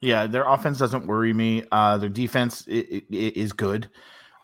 Yeah, 0.00 0.26
their 0.26 0.46
offense 0.46 0.78
doesn't 0.78 1.06
worry 1.06 1.32
me. 1.32 1.64
Uh, 1.72 1.96
their 1.96 2.08
defense 2.10 2.66
i- 2.68 2.74
i- 2.92 3.02
i- 3.12 3.32
is 3.36 3.52
good. 3.52 3.88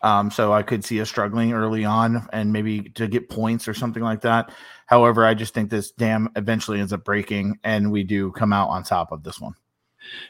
Um, 0.01 0.31
so 0.31 0.51
I 0.51 0.63
could 0.63 0.83
see 0.83 0.99
us 0.99 1.07
struggling 1.09 1.53
early 1.53 1.85
on 1.85 2.27
and 2.33 2.51
maybe 2.51 2.81
to 2.95 3.07
get 3.07 3.29
points 3.29 3.67
or 3.67 3.73
something 3.73 4.03
like 4.03 4.21
that. 4.21 4.51
However, 4.85 5.25
I 5.25 5.33
just 5.33 5.53
think 5.53 5.69
this 5.69 5.91
dam 5.91 6.29
eventually 6.35 6.79
ends 6.79 6.91
up 6.91 7.05
breaking 7.05 7.57
and 7.63 7.91
we 7.91 8.03
do 8.03 8.31
come 8.31 8.51
out 8.51 8.69
on 8.69 8.83
top 8.83 9.11
of 9.11 9.23
this 9.23 9.39
one. 9.39 9.53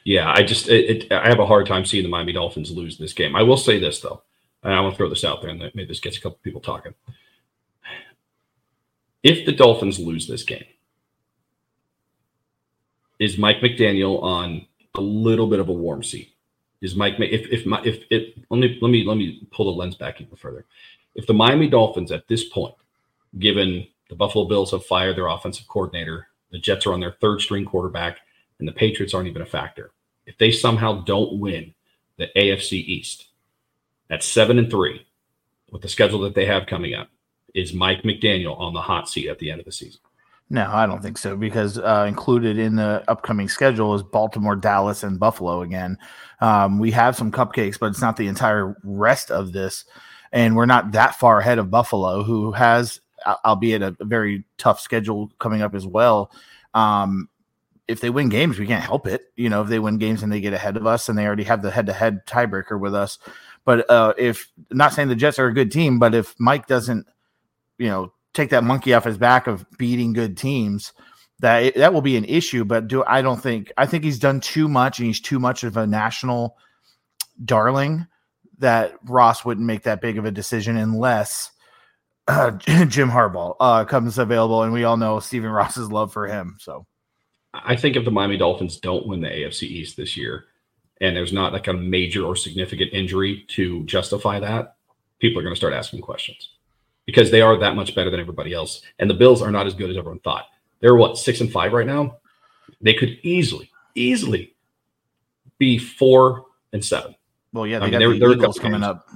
Yeah, 0.04 0.32
I 0.32 0.43
just 0.43 0.67
it, 0.69 1.04
it, 1.06 1.12
I 1.12 1.28
have 1.28 1.39
a 1.39 1.45
hard 1.47 1.65
time 1.65 1.86
seeing 1.86 2.04
the 2.04 2.10
Miami 2.10 2.34
Dolphins 2.34 2.69
lose 2.71 2.97
this 2.99 3.13
game. 3.13 3.36
I 3.36 3.41
will 3.41 3.58
say 3.58 3.80
this 3.80 3.99
though, 3.99 4.21
and 4.63 4.73
I 4.73 4.82
want 4.82 4.93
to 4.93 4.97
throw 4.97 5.10
this 5.10 5.26
out 5.26 5.41
there, 5.41 5.49
and 5.49 5.60
maybe 5.60 5.86
this 5.86 5.99
gets 5.99 6.17
a 6.17 6.21
couple 6.21 6.39
people 6.43 6.62
talking. 6.62 6.93
If 9.21 9.45
the 9.45 9.52
Dolphins 9.52 9.99
lose 9.99 10.28
this 10.28 10.43
game, 10.43 10.65
is 13.19 13.38
Mike 13.38 13.60
McDaniel 13.60 14.21
on 14.21 14.65
a 14.95 15.02
little 15.02 15.47
bit 15.47 15.60
of 15.60 15.69
a 15.69 15.73
warm 15.73 16.04
seat? 16.04 16.34
Is 16.82 16.95
Mike 16.95 17.15
if 17.19 17.47
if 17.49 17.65
my 17.65 17.82
if 17.84 18.04
it 18.10 18.36
let 18.49 18.60
me 18.60 18.78
let 18.82 18.89
me 18.89 19.06
let 19.06 19.17
me 19.17 19.47
pull 19.52 19.65
the 19.65 19.80
lens 19.80 19.95
back 19.95 20.19
even 20.19 20.36
further. 20.36 20.65
If 21.15 21.28
the 21.28 21.34
Miami 21.34 21.69
Dolphins 21.69 22.12
at 22.12 22.28
this 22.28 22.43
point, 22.49 22.73
given 23.39 23.88
the 24.10 24.15
Buffalo 24.15 24.45
Bills 24.45 24.71
have 24.71 24.86
fired 24.86 25.15
their 25.15 25.28
offensive 25.28 25.67
coordinator, 25.67 26.28
the 26.52 26.60
Jets 26.60 26.86
are 26.86 26.93
on 26.93 26.99
their 26.99 27.15
third 27.21 27.39
string 27.39 27.63
quarterback, 27.63 28.19
and 28.60 28.67
the 28.67 28.73
Patriots 28.73 29.13
aren't 29.13 29.30
even 29.30 29.41
a 29.41 29.45
factor. 29.45 29.91
If 30.26 30.38
they 30.38 30.52
somehow 30.52 31.04
don't 31.04 31.39
win 31.39 31.73
the 32.17 32.28
AFC 32.36 32.73
East 32.73 33.28
at 34.13 34.23
seven 34.23 34.60
and 34.60 34.69
three, 34.69 35.06
with 35.71 35.82
the 35.82 35.89
schedule 35.89 36.21
that 36.21 36.36
they 36.36 36.45
have 36.45 36.67
coming 36.67 36.93
up, 36.93 37.10
is 37.56 37.73
Mike 37.73 38.04
McDaniel 38.04 38.60
on 38.60 38.73
the 38.73 38.82
hot 38.82 39.10
seat 39.10 39.28
at 39.28 39.39
the 39.39 39.49
end 39.49 39.60
of 39.60 39.65
the 39.65 39.71
season? 39.71 39.99
No, 40.52 40.69
I 40.71 40.86
don't 40.86 41.02
think 41.02 41.17
so 41.17 41.36
because 41.36 41.80
uh, 41.80 42.06
included 42.08 42.60
in 42.60 42.76
the 42.76 43.04
upcoming 43.08 43.49
schedule 43.49 43.95
is 43.95 44.04
Baltimore, 44.04 44.56
Dallas, 44.56 45.02
and 45.02 45.19
Buffalo 45.19 45.63
again. 45.63 45.97
Um, 46.41 46.78
we 46.78 46.91
have 46.91 47.15
some 47.15 47.32
cupcakes, 47.32 47.80
but 47.80 47.88
it's 47.88 48.02
not 48.02 48.17
the 48.17 48.28
entire 48.28 48.76
rest 48.84 49.32
of 49.32 49.52
this. 49.52 49.86
And 50.32 50.56
we're 50.56 50.67
not 50.67 50.91
that 50.91 51.15
far 51.15 51.39
ahead 51.39 51.58
of 51.58 51.71
Buffalo, 51.71 52.21
who 52.21 52.52
has, 52.52 53.02
albeit 53.43 53.82
a 53.82 53.95
very 54.02 54.43
tough 54.60 54.80
schedule 54.80 55.32
coming 55.39 55.63
up 55.63 55.73
as 55.73 55.88
well. 55.88 56.32
Um, 56.76 57.30
if 57.88 57.99
they 57.99 58.10
win 58.10 58.30
games, 58.30 58.60
we 58.60 58.67
can't 58.67 58.84
help 58.84 59.08
it. 59.08 59.32
You 59.36 59.49
know, 59.49 59.62
if 59.62 59.69
they 59.69 59.80
win 59.80 59.97
games 59.97 60.23
and 60.23 60.32
they 60.32 60.41
get 60.41 60.54
ahead 60.54 60.78
of 60.78 60.86
us 60.86 61.10
and 61.10 61.17
they 61.17 61.26
already 61.26 61.43
have 61.43 61.62
the 61.62 61.71
head 61.71 61.88
to 61.88 61.93
head 61.93 62.26
tiebreaker 62.26 62.80
with 62.80 62.95
us. 62.95 63.19
But 63.65 63.89
uh, 63.89 64.13
if 64.17 64.52
not 64.71 64.93
saying 64.93 65.08
the 65.08 65.15
Jets 65.15 65.39
are 65.39 65.47
a 65.47 65.54
good 65.54 65.71
team, 65.71 65.99
but 65.99 66.13
if 66.13 66.36
Mike 66.38 66.67
doesn't, 66.67 67.08
you 67.78 67.88
know, 67.88 68.13
take 68.34 68.49
that 68.49 68.63
monkey 68.63 68.93
off 68.93 69.06
his 69.06 69.17
back 69.17 69.47
of 69.47 69.65
beating 69.78 70.13
good 70.13 70.38
teams, 70.38 70.91
that 71.39 71.76
that 71.76 71.93
will 71.93 72.02
be 72.02 72.17
an 72.17 72.26
issue. 72.26 72.65
But 72.65 72.88
do 72.88 73.04
I 73.06 73.21
don't 73.21 73.41
think 73.41 73.71
I 73.78 73.86
think 73.86 74.04
he's 74.04 74.19
done 74.19 74.39
too 74.39 74.67
much 74.67 74.99
and 74.99 75.08
he's 75.08 75.21
too 75.21 75.39
much 75.39 75.63
of 75.63 75.78
a 75.78 75.88
national 75.88 76.58
darling 77.43 78.08
that 78.60 78.93
Ross 79.06 79.43
wouldn't 79.43 79.65
make 79.65 79.84
that 79.84 80.02
big 80.02 80.17
of 80.17 80.26
a 80.26 80.32
decision 80.32 80.78
unless 80.78 81.52
uh, 82.28 82.52
Jim 82.88 83.10
Harbaugh 83.10 83.56
uh, 83.60 83.86
comes 83.86 84.17
available, 84.17 84.63
and 84.63 84.73
we 84.73 84.84
all 84.84 84.97
know 84.97 85.19
Stephen 85.19 85.49
Ross's 85.49 85.91
love 85.91 86.13
for 86.13 86.28
him. 86.28 86.58
So 86.60 86.86
I 87.54 87.76
think 87.76 87.95
if 87.95 88.06
the 88.06 88.12
Miami 88.12 88.38
Dolphins 88.38 88.80
don't 88.80 89.08
win 89.08 89.21
the 89.21 89.28
AFC 89.28 89.63
East 89.63 89.97
this 89.97 90.17
year, 90.17 90.45
and 91.04 91.16
there's 91.16 91.34
not 91.34 91.54
like 91.54 91.68
a 91.68 91.74
major 91.74 92.24
or 92.26 92.36
significant 92.36 92.92
injury 92.94 93.46
to 93.50 93.84
justify 93.84 94.39
that, 94.39 94.76
people 95.20 95.39
are 95.39 95.44
going 95.44 95.54
to 95.54 95.58
start 95.60 95.74
asking 95.74 96.02
questions 96.02 96.50
because 97.06 97.30
they 97.30 97.42
are 97.42 97.58
that 97.60 97.76
much 97.76 97.94
better 97.94 98.10
than 98.10 98.20
everybody 98.20 98.54
else, 98.54 98.82
and 99.00 99.10
the 99.10 99.13
Bills 99.13 99.42
are 99.42 99.52
not 99.52 99.68
as 99.68 99.74
good 99.76 99.89
as 99.92 99.98
everyone 99.98 100.20
thought. 100.22 100.46
They're 100.80 100.96
what 100.96 101.18
six 101.18 101.42
and 101.42 101.52
five 101.52 101.74
right 101.74 101.86
now. 101.88 102.18
They 102.82 102.94
could 102.94 103.20
easily, 103.24 103.70
easily 103.96 104.56
be 105.58 105.78
four 105.78 106.46
and 106.74 106.84
seven. 106.84 107.16
well, 107.54 107.68
yeah, 107.68 107.80
they 107.80 107.86
I 107.86 107.88
mean, 107.88 107.92
got 107.92 108.00
they're- 108.00 108.13
the 108.13 108.20
they're 108.20 108.30
a 108.32 108.36
Eagles 108.36 108.60
coming 108.60 108.84
up. 108.84 109.08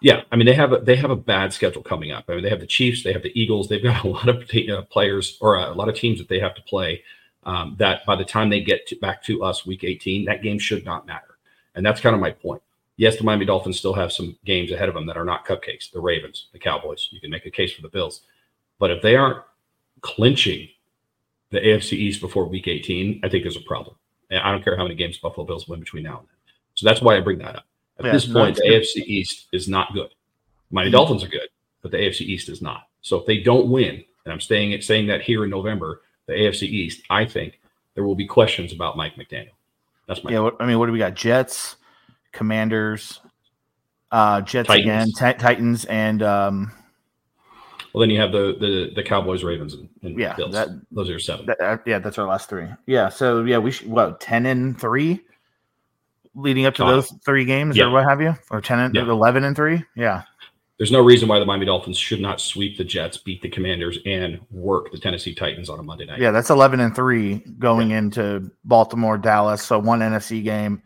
Yeah, 0.00 0.22
I 0.30 0.36
mean 0.36 0.44
they 0.46 0.52
have 0.54 0.72
a 0.72 0.78
they 0.80 0.96
have 0.96 1.10
a 1.10 1.16
bad 1.16 1.52
schedule 1.54 1.82
coming 1.82 2.10
up. 2.12 2.24
I 2.28 2.34
mean 2.34 2.42
they 2.42 2.50
have 2.50 2.60
the 2.60 2.66
Chiefs, 2.66 3.04
they 3.04 3.12
have 3.14 3.22
the 3.22 3.32
Eagles, 3.40 3.68
they've 3.68 3.82
got 3.82 4.04
a 4.04 4.08
lot 4.16 4.28
of 4.28 4.46
t- 4.48 4.70
uh, 4.70 4.82
players 4.82 5.38
or 5.40 5.56
a 5.56 5.72
lot 5.72 5.88
of 5.88 5.94
teams 5.96 6.18
that 6.18 6.28
they 6.28 6.40
have 6.40 6.54
to 6.56 6.62
play. 6.62 7.02
Um, 7.44 7.76
that 7.78 8.04
by 8.06 8.16
the 8.16 8.24
time 8.24 8.48
they 8.50 8.60
get 8.62 8.86
to, 8.88 8.96
back 8.96 9.22
to 9.24 9.42
us 9.44 9.66
week 9.66 9.84
18, 9.84 10.24
that 10.26 10.42
game 10.42 10.58
should 10.58 10.82
not 10.84 11.06
matter. 11.06 11.33
And 11.74 11.84
that's 11.84 12.00
kind 12.00 12.14
of 12.14 12.20
my 12.20 12.30
point. 12.30 12.62
Yes, 12.96 13.16
the 13.16 13.24
Miami 13.24 13.44
Dolphins 13.44 13.78
still 13.78 13.94
have 13.94 14.12
some 14.12 14.36
games 14.44 14.70
ahead 14.70 14.88
of 14.88 14.94
them 14.94 15.06
that 15.06 15.16
are 15.16 15.24
not 15.24 15.46
cupcakes. 15.46 15.90
The 15.90 16.00
Ravens, 16.00 16.46
the 16.52 16.58
Cowboys. 16.58 17.08
You 17.10 17.20
can 17.20 17.30
make 17.30 17.46
a 17.46 17.50
case 17.50 17.72
for 17.72 17.82
the 17.82 17.88
Bills, 17.88 18.22
but 18.78 18.90
if 18.90 19.02
they 19.02 19.16
aren't 19.16 19.42
clinching 20.00 20.68
the 21.50 21.60
AFC 21.60 21.92
East 21.92 22.20
before 22.20 22.44
week 22.46 22.68
18, 22.68 23.20
I 23.24 23.28
think 23.28 23.42
there's 23.42 23.56
a 23.56 23.60
problem. 23.62 23.96
And 24.30 24.40
I 24.40 24.52
don't 24.52 24.62
care 24.62 24.76
how 24.76 24.84
many 24.84 24.94
games 24.94 25.18
Buffalo 25.18 25.46
Bills 25.46 25.66
win 25.68 25.80
between 25.80 26.04
now 26.04 26.18
and 26.18 26.28
then. 26.28 26.36
So 26.74 26.86
that's 26.86 27.00
why 27.02 27.16
I 27.16 27.20
bring 27.20 27.38
that 27.38 27.56
up. 27.56 27.64
At 27.98 28.06
Yeah, 28.06 28.12
this 28.12 28.26
point, 28.26 28.56
the 28.56 28.62
good. 28.62 28.82
AFC 28.82 29.04
East 29.06 29.48
is 29.52 29.68
not 29.68 29.92
good. 29.92 30.10
Miami 30.70 30.90
Dolphins 30.90 31.22
are 31.22 31.28
good, 31.28 31.48
but 31.82 31.90
the 31.90 31.98
AFC 31.98 32.22
East 32.22 32.48
is 32.48 32.60
not. 32.60 32.88
So 33.00 33.18
if 33.18 33.26
they 33.26 33.38
don't 33.38 33.70
win, 33.70 34.04
and 34.24 34.32
I'm 34.32 34.40
saying 34.40 34.80
saying 34.82 35.06
that 35.08 35.22
here 35.22 35.44
in 35.44 35.50
November, 35.50 36.02
the 36.26 36.32
AFC 36.32 36.62
East, 36.62 37.02
I 37.10 37.24
think 37.24 37.60
there 37.94 38.04
will 38.04 38.14
be 38.14 38.26
questions 38.26 38.72
about 38.72 38.96
Mike 38.96 39.14
McDaniel. 39.16 39.50
That's 40.06 40.22
my 40.24 40.32
Yeah, 40.32 40.40
what, 40.40 40.56
I 40.60 40.66
mean, 40.66 40.78
what 40.78 40.86
do 40.86 40.92
we 40.92 40.98
got? 40.98 41.14
Jets, 41.14 41.76
Commanders, 42.32 43.20
uh, 44.10 44.40
Jets 44.42 44.68
Titans. 44.68 44.84
again, 45.18 45.32
Ti- 45.34 45.38
Titans, 45.38 45.84
and 45.86 46.22
um, 46.22 46.72
well. 47.92 48.00
Then 48.00 48.10
you 48.10 48.20
have 48.20 48.32
the 48.32 48.56
the, 48.60 48.92
the 48.94 49.02
Cowboys, 49.02 49.42
Ravens, 49.44 49.74
and, 49.74 49.88
and 50.02 50.18
Yeah, 50.18 50.34
Bills. 50.36 50.52
that- 50.52 50.68
Those 50.92 51.08
are 51.08 51.12
your 51.12 51.20
seven. 51.20 51.46
That, 51.46 51.60
uh, 51.60 51.78
yeah, 51.86 51.98
that's 52.00 52.18
our 52.18 52.26
last 52.26 52.48
three. 52.48 52.66
Yeah, 52.86 53.08
so 53.08 53.44
yeah, 53.44 53.58
we 53.58 53.70
should 53.70 53.88
what 53.88 54.20
ten 54.20 54.46
and 54.46 54.78
three, 54.78 55.20
leading 56.34 56.66
up 56.66 56.74
to 56.76 56.84
Uh, 56.84 56.90
those 56.92 57.10
three 57.24 57.44
games 57.44 57.76
yeah. 57.76 57.84
or 57.84 57.90
what 57.90 58.04
have 58.04 58.20
you, 58.20 58.34
or 58.50 58.60
ten 58.60 58.78
and 58.80 58.94
Yeah. 58.94 59.02
eleven 59.02 59.44
and 59.44 59.56
three. 59.56 59.84
Yeah, 59.96 60.22
There's 60.78 60.90
no 60.90 61.00
reason 61.00 61.28
why 61.28 61.38
the 61.38 61.44
Miami 61.44 61.66
Dolphins 61.66 61.96
should 61.96 62.20
not 62.20 62.40
sweep 62.40 62.76
the 62.76 62.84
Jets, 62.84 63.16
beat 63.16 63.40
the 63.42 63.48
Commanders, 63.48 63.98
and 64.06 64.40
work 64.50 64.90
the 64.90 64.98
Tennessee 64.98 65.34
Titans 65.34 65.68
on 65.68 65.78
a 65.78 65.82
Monday 65.82 66.04
night. 66.04 66.18
yeah, 66.20 66.32
that's 66.32 66.50
eleven 66.50 66.80
and 66.80 66.94
three 66.96 67.36
going 67.58 67.92
into 67.92 68.50
Baltimore, 68.64 69.16
Dallas. 69.16 69.62
So 69.62 69.78
one 69.78 70.00
NFC 70.00 70.42
game. 70.42 70.82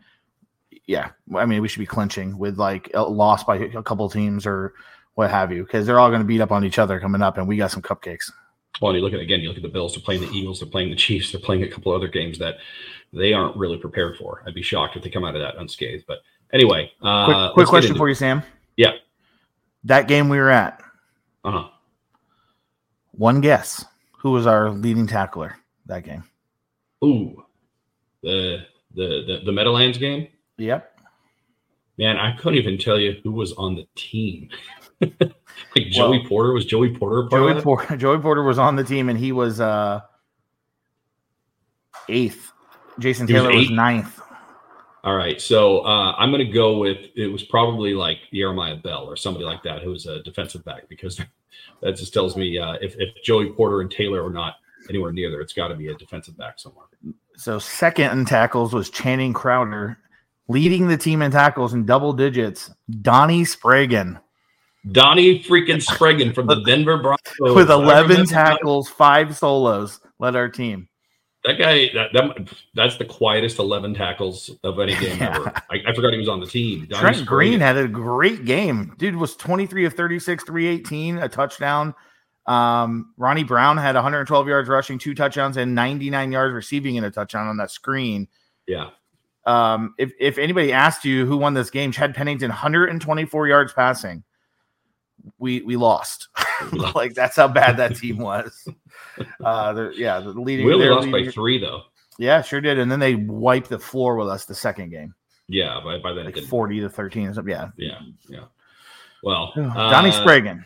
Yeah, 0.85 1.09
I 1.35 1.45
mean, 1.45 1.61
we 1.61 1.67
should 1.67 1.79
be 1.79 1.85
clinching 1.85 2.37
with 2.37 2.57
like 2.57 2.89
a 2.93 3.01
loss 3.01 3.43
by 3.43 3.57
a 3.57 3.83
couple 3.83 4.09
teams 4.09 4.45
or 4.45 4.73
what 5.15 5.29
have 5.31 5.51
you, 5.51 5.63
because 5.63 5.85
they're 5.85 5.99
all 5.99 6.09
going 6.09 6.21
to 6.21 6.27
beat 6.27 6.41
up 6.41 6.51
on 6.51 6.63
each 6.63 6.79
other 6.79 6.99
coming 6.99 7.21
up, 7.21 7.37
and 7.37 7.47
we 7.47 7.57
got 7.57 7.71
some 7.71 7.81
cupcakes. 7.81 8.31
Well, 8.81 8.91
and 8.91 8.97
you 8.97 9.03
look 9.03 9.13
at 9.13 9.19
again, 9.19 9.41
you 9.41 9.47
look 9.49 9.57
at 9.57 9.63
the 9.63 9.69
Bills. 9.69 9.93
They're 9.95 10.03
playing 10.03 10.21
the 10.21 10.29
Eagles. 10.29 10.59
They're 10.59 10.69
playing 10.69 10.91
the 10.91 10.95
Chiefs. 10.95 11.31
They're 11.31 11.41
playing 11.41 11.63
a 11.63 11.67
couple 11.67 11.93
other 11.93 12.07
games 12.07 12.37
that 12.39 12.57
they 13.11 13.33
aren't 13.33 13.57
really 13.57 13.77
prepared 13.77 14.17
for. 14.17 14.43
I'd 14.45 14.53
be 14.53 14.61
shocked 14.61 14.95
if 14.95 15.03
they 15.03 15.09
come 15.09 15.25
out 15.25 15.35
of 15.35 15.41
that 15.41 15.57
unscathed. 15.57 16.05
But 16.07 16.19
anyway, 16.53 16.91
uh, 17.01 17.25
Quick, 17.25 17.35
let's 17.35 17.53
quick 17.53 17.67
question 17.67 17.97
for 17.97 18.07
you, 18.07 18.15
Sam. 18.15 18.43
Yeah. 18.77 18.93
That 19.85 20.07
game 20.07 20.29
we 20.29 20.37
were 20.37 20.49
at, 20.49 20.81
Uh-huh. 21.43 21.69
one 23.11 23.41
guess. 23.41 23.85
Who 24.19 24.31
was 24.31 24.45
our 24.45 24.69
leading 24.71 25.07
tackler 25.07 25.55
that 25.85 26.03
game? 26.03 26.23
Ooh, 27.03 27.43
the 28.21 28.65
the 28.93 29.23
the, 29.25 29.41
the 29.45 29.51
Meadowlands 29.51 29.97
game. 29.97 30.27
Yep. 30.57 30.99
Man, 31.97 32.17
I 32.17 32.35
couldn't 32.37 32.59
even 32.59 32.77
tell 32.77 32.99
you 32.99 33.19
who 33.23 33.31
was 33.31 33.53
on 33.53 33.75
the 33.75 33.87
team. 33.95 34.49
like 35.01 35.87
Joey 35.89 36.25
Porter 36.27 36.51
was 36.53 36.65
Joey 36.65 36.89
Porter 36.95 37.27
part 37.29 37.53
Joey? 37.55 37.61
Porter, 37.61 37.97
Joey 37.97 38.19
Porter 38.19 38.43
was 38.43 38.59
on 38.59 38.75
the 38.75 38.83
team 38.83 39.07
and 39.07 39.17
he 39.17 39.31
was 39.31 39.61
uh 39.61 40.01
eighth. 42.09 42.51
Jason 42.99 43.27
He 43.27 43.33
was 43.33 43.43
Taylor 43.43 43.55
was, 43.55 43.65
eighth? 43.67 43.71
ninth. 43.71 44.19
All 45.09 45.15
right, 45.15 45.41
so 45.41 45.79
uh, 45.79 46.13
I'm 46.19 46.29
going 46.29 46.45
to 46.45 46.53
go 46.53 46.77
with 46.77 47.07
it 47.15 47.25
was 47.25 47.41
probably 47.41 47.95
like 47.95 48.19
Jeremiah 48.31 48.75
Bell 48.75 49.05
or 49.05 49.15
somebody 49.15 49.43
like 49.43 49.63
that 49.63 49.81
who 49.81 49.89
was 49.89 50.05
a 50.05 50.21
defensive 50.21 50.63
back 50.63 50.87
because 50.87 51.19
that 51.81 51.95
just 51.95 52.13
tells 52.13 52.37
me 52.37 52.59
uh, 52.59 52.73
if, 52.73 52.93
if 52.99 53.09
Joey 53.23 53.49
Porter 53.53 53.81
and 53.81 53.89
Taylor 53.89 54.23
are 54.23 54.29
not 54.29 54.57
anywhere 54.87 55.11
near 55.11 55.31
there, 55.31 55.41
it's 55.41 55.51
got 55.51 55.69
to 55.69 55.75
be 55.75 55.87
a 55.87 55.95
defensive 55.95 56.37
back 56.37 56.59
somewhere. 56.59 56.85
So 57.37 57.57
second 57.57 58.11
in 58.11 58.25
tackles 58.25 58.71
was 58.71 58.91
Channing 58.91 59.33
Crowder, 59.33 59.97
leading 60.47 60.87
the 60.87 60.97
team 60.97 61.23
in 61.23 61.31
tackles 61.31 61.73
in 61.73 61.87
double 61.87 62.13
digits. 62.13 62.69
Donnie 63.01 63.45
Spragan 63.45 64.21
Donnie 64.91 65.41
freaking 65.41 65.83
Spragan 65.83 66.35
from 66.35 66.45
the 66.45 66.61
Denver 66.67 67.01
Broncos 67.01 67.55
with 67.55 67.71
11 67.71 68.03
remember 68.03 68.25
that. 68.27 68.27
tackles, 68.27 68.89
five 68.89 69.35
solos, 69.35 70.01
led 70.19 70.35
our 70.35 70.49
team. 70.49 70.87
That 71.45 71.53
guy, 71.57 71.89
that, 71.93 72.09
that 72.13 72.49
that's 72.73 72.97
the 72.97 73.05
quietest 73.05 73.59
11 73.59 73.93
tackles 73.93 74.51
of 74.63 74.79
any 74.79 74.93
game 74.95 75.17
Yeah. 75.19 75.35
ever. 75.37 75.53
I, 75.69 75.81
I 75.87 75.93
forgot 75.95 76.11
he 76.11 76.19
was 76.19 76.27
on 76.27 76.41
the 76.41 76.45
team. 76.45 76.85
Donnie 76.89 77.13
Trent. 77.13 77.25
Green 77.25 77.59
had 77.61 77.77
a 77.77 77.87
great 77.87 78.43
game. 78.45 78.93
Dude 78.97 79.15
was 79.15 79.35
23 79.37 79.85
of 79.85 79.93
36, 79.93 80.43
318, 80.43 81.17
a 81.19 81.29
touchdown. 81.29 81.95
Um, 82.45 83.13
Ronnie 83.15 83.43
Brown 83.45 83.77
had 83.77 83.95
112 83.95 84.47
yards 84.47 84.67
rushing, 84.67 84.97
two 84.99 85.13
touchdowns, 85.15 85.55
and 85.55 85.73
99 85.75 86.31
yards 86.31 86.53
receiving 86.53 86.95
in 86.95 87.03
a 87.05 87.11
touchdown 87.11 87.47
on 87.47 87.57
that 87.57 87.71
screen. 87.71 88.27
Yeah, 88.67 88.89
Um, 89.45 89.93
if, 89.97 90.11
if 90.19 90.37
anybody 90.37 90.73
asked 90.73 91.05
you 91.05 91.25
who 91.25 91.37
won 91.37 91.53
this 91.53 91.69
game, 91.69 91.91
Chad 91.91 92.15
Pennington, 92.15 92.49
124 92.49 93.47
yards 93.47 93.71
passing. 93.73 94.23
We 95.37 95.61
we 95.61 95.75
lost. 95.75 96.27
like 96.95 97.13
that's 97.13 97.35
how 97.35 97.47
bad 97.47 97.77
that 97.77 97.95
team 97.95 98.17
was. 98.17 98.67
Uh, 99.43 99.89
yeah, 99.95 100.19
the 100.19 100.31
leading. 100.31 100.65
we 100.65 100.73
only 100.73 100.89
lost 100.89 101.11
by 101.11 101.27
three 101.27 101.57
though. 101.57 101.83
Yeah, 102.19 102.41
sure 102.41 102.59
did. 102.59 102.77
And 102.77 102.91
then 102.91 102.99
they 102.99 103.15
wiped 103.15 103.69
the 103.69 103.79
floor 103.79 104.17
with 104.17 104.27
us 104.27 104.45
the 104.45 104.53
second 104.53 104.89
game, 104.89 105.15
Yeah, 105.47 105.79
by, 105.81 105.99
by 105.99 106.11
then 106.11 106.25
like 106.25 106.37
40 106.37 106.81
to 106.81 106.89
13 106.89 107.27
or 107.27 107.33
something. 107.33 107.51
Yeah. 107.51 107.69
Yeah, 107.77 107.99
yeah. 108.27 108.43
Well, 109.23 109.53
Donnie 109.55 110.09
uh, 110.09 110.25
Spragan. 110.25 110.65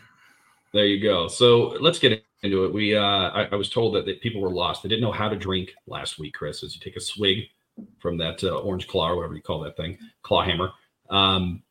There 0.72 0.84
you 0.84 1.00
go. 1.00 1.28
So 1.28 1.76
let's 1.80 2.00
get 2.00 2.24
into 2.42 2.64
it. 2.64 2.74
We, 2.74 2.96
uh, 2.96 3.00
I, 3.00 3.48
I 3.52 3.54
was 3.54 3.70
told 3.70 3.94
that, 3.94 4.04
that 4.06 4.20
people 4.20 4.40
were 4.40 4.50
lost. 4.50 4.82
They 4.82 4.88
didn't 4.88 5.02
know 5.02 5.12
how 5.12 5.28
to 5.28 5.36
drink 5.36 5.72
last 5.86 6.18
week, 6.18 6.34
Chris. 6.34 6.64
As 6.64 6.74
you 6.74 6.80
take 6.80 6.96
a 6.96 7.00
swig 7.00 7.44
from 8.00 8.18
that 8.18 8.42
uh, 8.42 8.56
orange 8.56 8.88
claw 8.88 9.10
or 9.10 9.16
whatever 9.16 9.36
you 9.36 9.42
call 9.42 9.60
that 9.60 9.76
thing, 9.76 9.96
claw 10.22 10.42
hammer. 10.42 10.72
Um, 11.08 11.62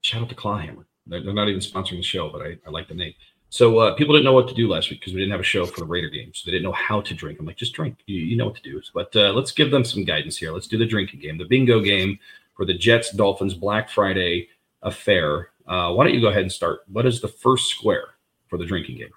shout 0.00 0.22
out 0.22 0.28
to 0.30 0.34
Claw 0.34 0.58
Hammer. 0.58 0.86
They're, 1.06 1.22
they're 1.22 1.34
not 1.34 1.48
even 1.48 1.60
sponsoring 1.60 1.98
the 1.98 2.02
show, 2.02 2.30
but 2.30 2.42
I, 2.42 2.56
I 2.66 2.70
like 2.70 2.88
the 2.88 2.94
name. 2.94 3.14
So 3.50 3.78
uh, 3.78 3.94
people 3.94 4.14
didn't 4.14 4.26
know 4.26 4.34
what 4.34 4.48
to 4.48 4.54
do 4.54 4.68
last 4.68 4.90
week 4.90 5.00
because 5.00 5.14
we 5.14 5.20
didn't 5.20 5.32
have 5.32 5.40
a 5.40 5.44
show 5.44 5.64
for 5.64 5.80
the 5.80 5.86
Raider 5.86 6.10
game, 6.10 6.32
so 6.34 6.42
they 6.44 6.52
didn't 6.52 6.64
know 6.64 6.72
how 6.72 7.00
to 7.00 7.14
drink. 7.14 7.40
I'm 7.40 7.46
like, 7.46 7.56
just 7.56 7.72
drink. 7.72 7.96
You, 8.06 8.18
you 8.18 8.36
know 8.36 8.46
what 8.46 8.56
to 8.56 8.62
do. 8.62 8.80
But 8.92 9.14
uh, 9.16 9.32
let's 9.32 9.52
give 9.52 9.70
them 9.70 9.84
some 9.84 10.04
guidance 10.04 10.36
here. 10.36 10.52
Let's 10.52 10.66
do 10.66 10.76
the 10.76 10.86
drinking 10.86 11.20
game, 11.20 11.38
the 11.38 11.46
bingo 11.46 11.80
game 11.80 12.18
for 12.54 12.66
the 12.66 12.74
Jets 12.74 13.12
Dolphins 13.12 13.54
Black 13.54 13.88
Friday 13.88 14.48
affair. 14.82 15.50
Uh, 15.66 15.92
why 15.92 16.04
don't 16.04 16.14
you 16.14 16.20
go 16.20 16.28
ahead 16.28 16.42
and 16.42 16.52
start? 16.52 16.80
What 16.88 17.06
is 17.06 17.20
the 17.20 17.28
first 17.28 17.68
square 17.68 18.08
for 18.48 18.58
the 18.58 18.66
drinking 18.66 18.98
game? 18.98 19.10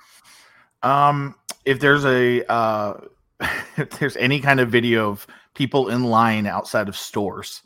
Um, 0.84 1.36
if 1.65 1.80
there's 1.80 2.06
a 2.06 2.50
uh, 2.52 3.02
if 3.78 3.89
there's 4.00 4.15
any 4.17 4.39
kind 4.39 4.60
of 4.60 4.70
video 4.70 5.10
of 5.10 5.28
people 5.56 5.89
in 5.89 6.06
line 6.06 6.48
outside 6.48 6.88
of 6.88 6.96
stores 6.96 7.63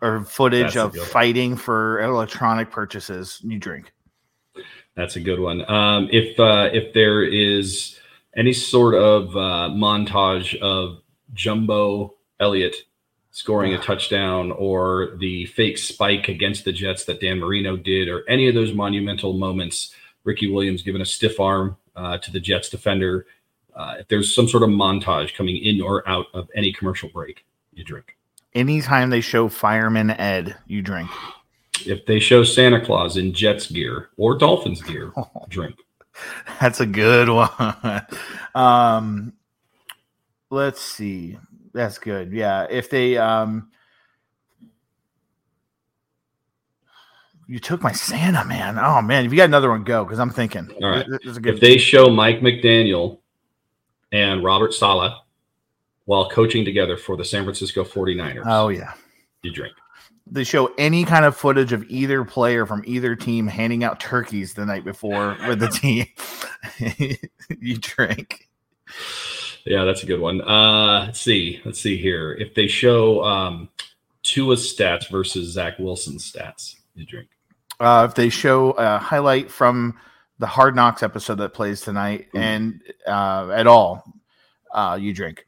or 0.00 0.24
footage 0.24 0.74
That's 0.74 0.96
of 0.96 1.08
fighting 1.08 1.56
for 1.56 2.00
electronic 2.02 2.70
purchases, 2.70 3.40
you 3.42 3.58
drink. 3.58 3.92
That's 4.96 5.16
a 5.16 5.20
good 5.20 5.40
one. 5.40 5.68
Um, 5.70 6.08
if 6.10 6.40
uh, 6.40 6.70
if 6.72 6.94
there 6.94 7.22
is 7.22 7.98
any 8.34 8.52
sort 8.52 8.94
of 8.94 9.36
uh, 9.36 9.70
montage 9.72 10.58
of 10.60 11.02
Jumbo 11.34 12.14
Elliott 12.40 12.76
scoring 13.30 13.74
a 13.74 13.78
touchdown 13.78 14.50
or 14.52 15.14
the 15.18 15.44
fake 15.46 15.76
spike 15.76 16.28
against 16.28 16.64
the 16.64 16.72
Jets 16.72 17.04
that 17.04 17.20
Dan 17.20 17.38
Marino 17.38 17.76
did, 17.76 18.08
or 18.08 18.24
any 18.28 18.48
of 18.48 18.54
those 18.54 18.72
monumental 18.72 19.34
moments, 19.34 19.94
Ricky 20.24 20.50
Williams 20.50 20.82
giving 20.82 21.02
a 21.02 21.06
stiff 21.06 21.38
arm 21.38 21.76
uh, 21.94 22.16
to 22.18 22.32
the 22.32 22.40
Jets 22.40 22.70
defender. 22.70 23.26
Uh, 23.74 23.96
if 23.98 24.08
there's 24.08 24.34
some 24.34 24.48
sort 24.48 24.62
of 24.62 24.70
montage 24.70 25.34
coming 25.34 25.58
in 25.58 25.82
or 25.82 26.08
out 26.08 26.26
of 26.32 26.48
any 26.54 26.72
commercial 26.72 27.10
break, 27.10 27.44
you 27.74 27.84
drink. 27.84 28.16
Anytime 28.54 29.10
they 29.10 29.20
show 29.20 29.48
Fireman 29.48 30.10
Ed, 30.10 30.56
you 30.66 30.80
drink. 30.80 31.10
If 31.84 32.06
they 32.06 32.18
show 32.20 32.42
Santa 32.44 32.84
Claus 32.84 33.16
in 33.16 33.32
Jets 33.32 33.70
gear 33.70 34.10
or 34.16 34.36
Dolphins 34.38 34.80
gear, 34.82 35.12
drink. 35.48 35.76
That's 36.60 36.80
a 36.80 36.86
good 36.86 37.28
one. 37.28 38.06
um, 38.54 39.32
let's 40.50 40.80
see. 40.80 41.38
That's 41.74 41.98
good. 41.98 42.32
Yeah. 42.32 42.66
If 42.70 42.88
they 42.88 43.18
um 43.18 43.70
you 47.48 47.58
took 47.60 47.82
my 47.82 47.92
Santa, 47.92 48.44
man. 48.44 48.78
Oh 48.78 49.00
man, 49.02 49.24
if 49.26 49.30
you 49.32 49.36
got 49.36 49.44
another 49.44 49.70
one, 49.70 49.84
go 49.84 50.04
because 50.04 50.18
I'm 50.18 50.30
thinking. 50.30 50.68
All 50.82 50.90
right. 50.90 51.06
This 51.08 51.20
is 51.24 51.36
a 51.36 51.40
good 51.40 51.54
If 51.54 51.60
they 51.60 51.78
show 51.78 52.08
Mike 52.08 52.40
McDaniel 52.40 53.18
and 54.12 54.42
Robert 54.42 54.72
Saleh 54.74 55.12
while 56.06 56.28
coaching 56.30 56.64
together 56.64 56.96
for 56.96 57.16
the 57.16 57.24
San 57.24 57.44
Francisco 57.44 57.84
49ers, 57.84 58.42
Oh 58.46 58.68
yeah. 58.68 58.94
you 59.42 59.52
drink. 59.52 59.74
They 60.28 60.42
show 60.44 60.72
any 60.76 61.04
kind 61.04 61.24
of 61.24 61.36
footage 61.36 61.72
of 61.72 61.84
either 61.88 62.24
player 62.24 62.66
from 62.66 62.82
either 62.84 63.14
team 63.14 63.46
handing 63.46 63.84
out 63.84 64.00
turkeys 64.00 64.54
the 64.54 64.66
night 64.66 64.84
before 64.84 65.36
with 65.46 65.60
the 65.60 65.68
team. 65.68 66.06
you 67.60 67.78
drink. 67.78 68.48
Yeah, 69.64 69.84
that's 69.84 70.02
a 70.02 70.06
good 70.06 70.20
one. 70.20 70.40
Uh, 70.42 71.04
let's 71.06 71.20
see. 71.20 71.60
Let's 71.64 71.80
see 71.80 71.96
here. 71.96 72.32
If 72.34 72.54
they 72.54 72.66
show 72.66 73.22
um, 73.24 73.68
Tua's 74.24 74.74
stats 74.74 75.08
versus 75.10 75.52
Zach 75.52 75.78
Wilson's 75.78 76.30
stats, 76.30 76.74
you 76.94 77.06
drink. 77.06 77.28
Uh, 77.78 78.06
if 78.08 78.14
they 78.16 78.28
show 78.28 78.70
a 78.72 78.98
highlight 78.98 79.50
from 79.50 79.96
the 80.38 80.46
Hard 80.46 80.74
Knocks 80.74 81.02
episode 81.02 81.36
that 81.36 81.54
plays 81.54 81.80
tonight 81.82 82.26
Mhm. 82.32 82.40
and 82.40 82.80
uh, 83.06 83.50
at 83.54 83.66
all, 83.66 84.02
uh, 84.72 84.98
you 85.00 85.12
drink. 85.12 85.46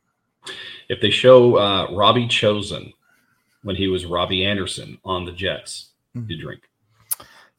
If 0.88 1.00
they 1.00 1.10
show 1.10 1.56
uh, 1.56 1.92
Robbie 1.94 2.28
Chosen 2.28 2.92
when 3.62 3.76
he 3.76 3.88
was 3.88 4.04
Robbie 4.06 4.44
Anderson 4.44 4.98
on 5.04 5.24
the 5.24 5.32
Jets, 5.32 5.90
Mhm. 6.16 6.30
you 6.30 6.38
drink. 6.40 6.62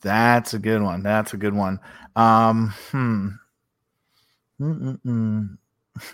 That's 0.01 0.53
a 0.53 0.59
good 0.59 0.81
one. 0.81 1.03
That's 1.03 1.33
a 1.33 1.37
good 1.37 1.53
one. 1.53 1.79
Um, 2.15 2.73
hmm. 2.91 3.29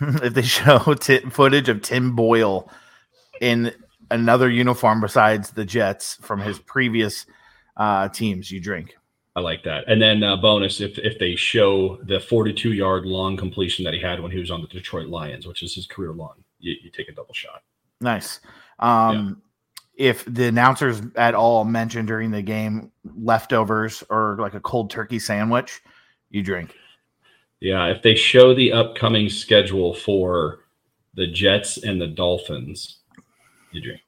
If 0.00 0.34
they 0.34 0.42
show 0.42 0.78
t- 0.94 1.20
footage 1.30 1.68
of 1.68 1.80
Tim 1.82 2.16
Boyle 2.16 2.68
in 3.40 3.72
another 4.10 4.50
uniform 4.50 5.00
besides 5.00 5.50
the 5.50 5.64
Jets 5.64 6.16
from 6.22 6.40
his 6.40 6.58
previous 6.58 7.26
uh, 7.76 8.08
teams, 8.08 8.50
you 8.50 8.58
drink. 8.60 8.96
I 9.36 9.40
like 9.40 9.62
that. 9.64 9.84
And 9.86 10.00
then 10.02 10.22
uh, 10.24 10.36
bonus 10.36 10.80
if 10.80 10.98
if 10.98 11.18
they 11.20 11.36
show 11.36 11.98
the 12.02 12.18
42 12.18 12.72
yard 12.72 13.04
long 13.06 13.36
completion 13.36 13.84
that 13.84 13.94
he 13.94 14.00
had 14.00 14.18
when 14.20 14.32
he 14.32 14.38
was 14.38 14.50
on 14.50 14.60
the 14.62 14.66
Detroit 14.68 15.06
Lions, 15.08 15.46
which 15.46 15.62
is 15.62 15.74
his 15.74 15.86
career 15.86 16.12
long, 16.12 16.42
you, 16.58 16.74
you 16.82 16.90
take 16.90 17.08
a 17.08 17.12
double 17.12 17.34
shot. 17.34 17.62
Nice. 18.00 18.40
Um, 18.80 19.40
If 19.96 20.24
the 20.26 20.46
announcers 20.46 21.00
at 21.16 21.34
all 21.34 21.64
mention 21.64 22.04
during 22.06 22.30
the 22.30 22.42
game 22.42 22.92
leftovers 23.16 24.04
or 24.10 24.36
like 24.38 24.54
a 24.54 24.60
cold 24.60 24.90
turkey 24.90 25.18
sandwich, 25.18 25.80
you 26.30 26.42
drink. 26.42 26.74
Yeah, 27.60 27.86
if 27.86 28.02
they 28.02 28.14
show 28.14 28.54
the 28.54 28.72
upcoming 28.72 29.30
schedule 29.30 29.94
for 29.94 30.60
the 31.14 31.26
Jets 31.26 31.78
and 31.78 32.00
the 32.00 32.06
Dolphins, 32.06 32.98
you 33.72 33.80
drink. 33.80 34.00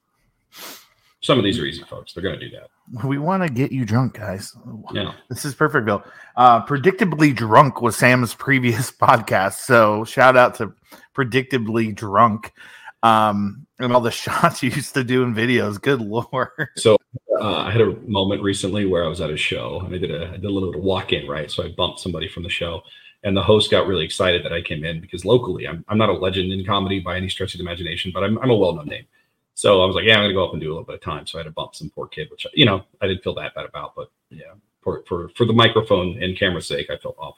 Some 1.21 1.39
of 1.39 1.45
these 1.45 1.59
are 1.59 1.65
easy, 1.65 1.83
folks. 1.83 2.13
They're 2.13 2.23
going 2.23 2.39
to 2.39 2.49
do 2.49 2.57
that. 2.57 2.69
We 3.07 3.19
want 3.19 3.43
to 3.43 3.49
get 3.49 3.73
you 3.73 3.85
drunk, 3.85 4.15
guys. 4.15 4.57
Yeah. 4.93 5.13
This 5.29 5.45
is 5.45 5.55
perfect, 5.55 5.85
Bill. 5.85 6.03
Uh, 6.37 6.65
predictably 6.65 7.35
drunk 7.35 7.83
was 7.83 7.97
Sam's 7.97 8.35
previous 8.35 8.91
podcast, 9.03 9.55
so 9.55 10.05
shout 10.05 10.37
out 10.37 10.55
to 10.57 10.73
predictably 11.15 11.95
drunk. 11.95 12.53
Um, 13.03 13.67
and 13.79 13.93
all 13.93 14.01
the 14.01 14.11
shots 14.25 14.63
you 14.63 14.71
used 14.71 14.95
to 14.95 15.05
do 15.05 15.23
in 15.23 15.35
videos. 15.35 15.81
Good 15.81 16.01
lord. 16.01 16.69
So 16.77 16.97
uh, 17.41 17.57
I 17.57 17.71
had 17.71 17.81
a 17.81 17.95
moment 18.07 18.43
recently 18.43 18.87
where 18.87 19.05
I 19.05 19.09
was 19.09 19.21
at 19.21 19.31
a 19.31 19.37
show 19.37 19.83
and 19.85 19.95
I 19.95 19.99
did 19.99 20.11
a, 20.11 20.29
I 20.29 20.33
did 20.33 20.45
a 20.45 20.51
little 20.51 20.73
bit 20.73 20.79
of 20.79 20.85
walk 20.85 21.13
in, 21.13 21.29
right? 21.29 21.51
So 21.51 21.65
I 21.65 21.69
bumped 21.69 22.01
somebody 22.01 22.29
from 22.29 22.43
the 22.43 22.49
show. 22.49 22.83
And 23.25 23.37
the 23.37 23.43
host 23.43 23.71
got 23.71 23.89
really 23.89 24.05
excited 24.05 24.45
that 24.45 24.53
I 24.53 24.63
came 24.63 24.85
in 24.85 25.01
because 25.01 25.25
locally, 25.25 25.67
I'm, 25.67 25.85
I'm 25.89 25.99
not 25.99 26.09
a 26.09 26.13
legend 26.13 26.53
in 26.53 26.65
comedy 26.65 27.01
by 27.01 27.17
any 27.17 27.29
stretch 27.29 27.53
of 27.55 27.59
the 27.59 27.65
imagination, 27.65 28.13
but 28.15 28.23
I'm, 28.23 28.39
I'm 28.39 28.51
a 28.51 28.57
well 28.57 28.75
known 28.75 28.87
name. 28.87 29.07
So 29.55 29.83
I 29.83 29.87
was 29.87 29.97
like, 29.97 30.05
yeah, 30.05 30.21
I'm 30.21 30.29
to 30.29 30.33
go 30.33 30.47
up 30.47 30.53
and 30.53 30.63
do 30.63 30.69
a 30.69 30.71
little 30.71 30.85
bit 30.85 30.95
of 30.95 31.01
time. 31.01 31.27
So 31.27 31.37
I 31.37 31.41
had 31.41 31.47
to 31.47 31.51
bump 31.51 31.75
some 31.75 31.91
poor 31.91 32.07
kid, 32.07 32.31
which, 32.31 32.47
you 32.55 32.65
know, 32.65 32.85
I 33.01 33.09
didn't 33.09 33.25
feel 33.25 33.35
that 33.35 33.57
bad 33.57 33.65
about, 33.65 33.97
but 33.97 34.09
yeah, 34.31 34.55
for, 34.83 35.03
for, 35.09 35.31
for 35.31 35.47
the 35.47 35.53
microphone 35.53 36.23
and 36.23 36.39
camera's 36.39 36.69
sake, 36.69 36.91
I 36.91 36.97
felt 36.97 37.17
awful. 37.19 37.38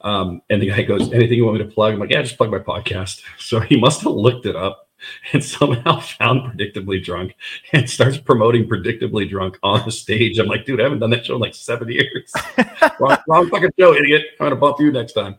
Um, 0.00 0.42
and 0.48 0.62
the 0.62 0.68
guy 0.70 0.82
goes, 0.82 1.12
anything 1.12 1.36
you 1.38 1.44
want 1.44 1.58
me 1.58 1.64
to 1.64 1.70
plug? 1.70 1.94
I'm 1.94 1.98
like, 2.00 2.10
yeah, 2.10 2.22
just 2.22 2.36
plug 2.36 2.50
my 2.50 2.58
podcast. 2.58 3.22
So 3.38 3.60
he 3.60 3.78
must 3.78 4.02
have 4.02 4.12
looked 4.12 4.46
it 4.46 4.56
up 4.56 4.88
and 5.32 5.42
somehow 5.56 6.00
found 6.00 6.52
Predictably 6.52 7.02
Drunk 7.02 7.34
and 7.72 7.88
starts 7.88 8.18
promoting 8.18 8.68
Predictably 8.68 9.28
Drunk 9.28 9.58
on 9.62 9.84
the 9.84 9.92
stage. 9.92 10.38
I'm 10.38 10.46
like, 10.46 10.64
dude, 10.64 10.80
I 10.80 10.84
haven't 10.84 10.98
done 11.00 11.10
that 11.10 11.26
show 11.26 11.34
in 11.34 11.40
like 11.40 11.54
seven 11.54 11.88
years. 11.88 12.32
wrong, 13.00 13.16
wrong 13.26 13.48
fucking 13.48 13.70
show, 13.78 13.94
idiot. 13.94 14.22
I'm 14.40 14.44
going 14.44 14.50
to 14.50 14.56
bump 14.56 14.78
you 14.80 14.92
next 14.92 15.12
time. 15.14 15.36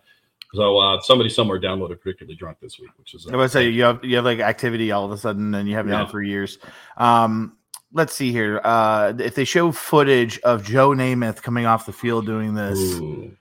So 0.54 0.78
uh, 0.80 1.00
somebody 1.02 1.30
somewhere 1.30 1.60
downloaded 1.62 2.00
Predictably 2.00 2.36
Drunk 2.38 2.58
this 2.60 2.80
week, 2.80 2.90
which 2.98 3.14
is 3.14 3.28
uh, 3.28 3.32
I 3.34 3.36
would 3.36 3.52
say 3.52 3.70
you 3.70 3.84
have 3.84 4.04
you 4.04 4.16
have 4.16 4.26
like 4.26 4.40
activity 4.40 4.92
all 4.92 5.06
of 5.06 5.12
a 5.12 5.18
sudden, 5.18 5.54
and 5.54 5.70
you 5.70 5.76
haven't 5.76 5.92
Yeah. 5.92 6.00
had 6.00 6.08
it 6.08 6.12
for 6.12 6.24
years. 6.24 6.58
Um, 6.98 7.56
let's 7.94 8.16
see 8.16 8.32
here. 8.32 8.60
Uh, 8.64 9.14
if 9.20 9.36
they 9.36 9.46
show 9.46 9.72
footage 9.72 10.40
of 10.40 10.64
Joe 10.64 10.90
Namath 10.90 11.44
coming 11.44 11.68
off 11.68 11.86
the 11.86 11.94
field 11.94 12.26
doing 12.26 12.56
this, 12.56 12.80
Ooh, 12.80 13.32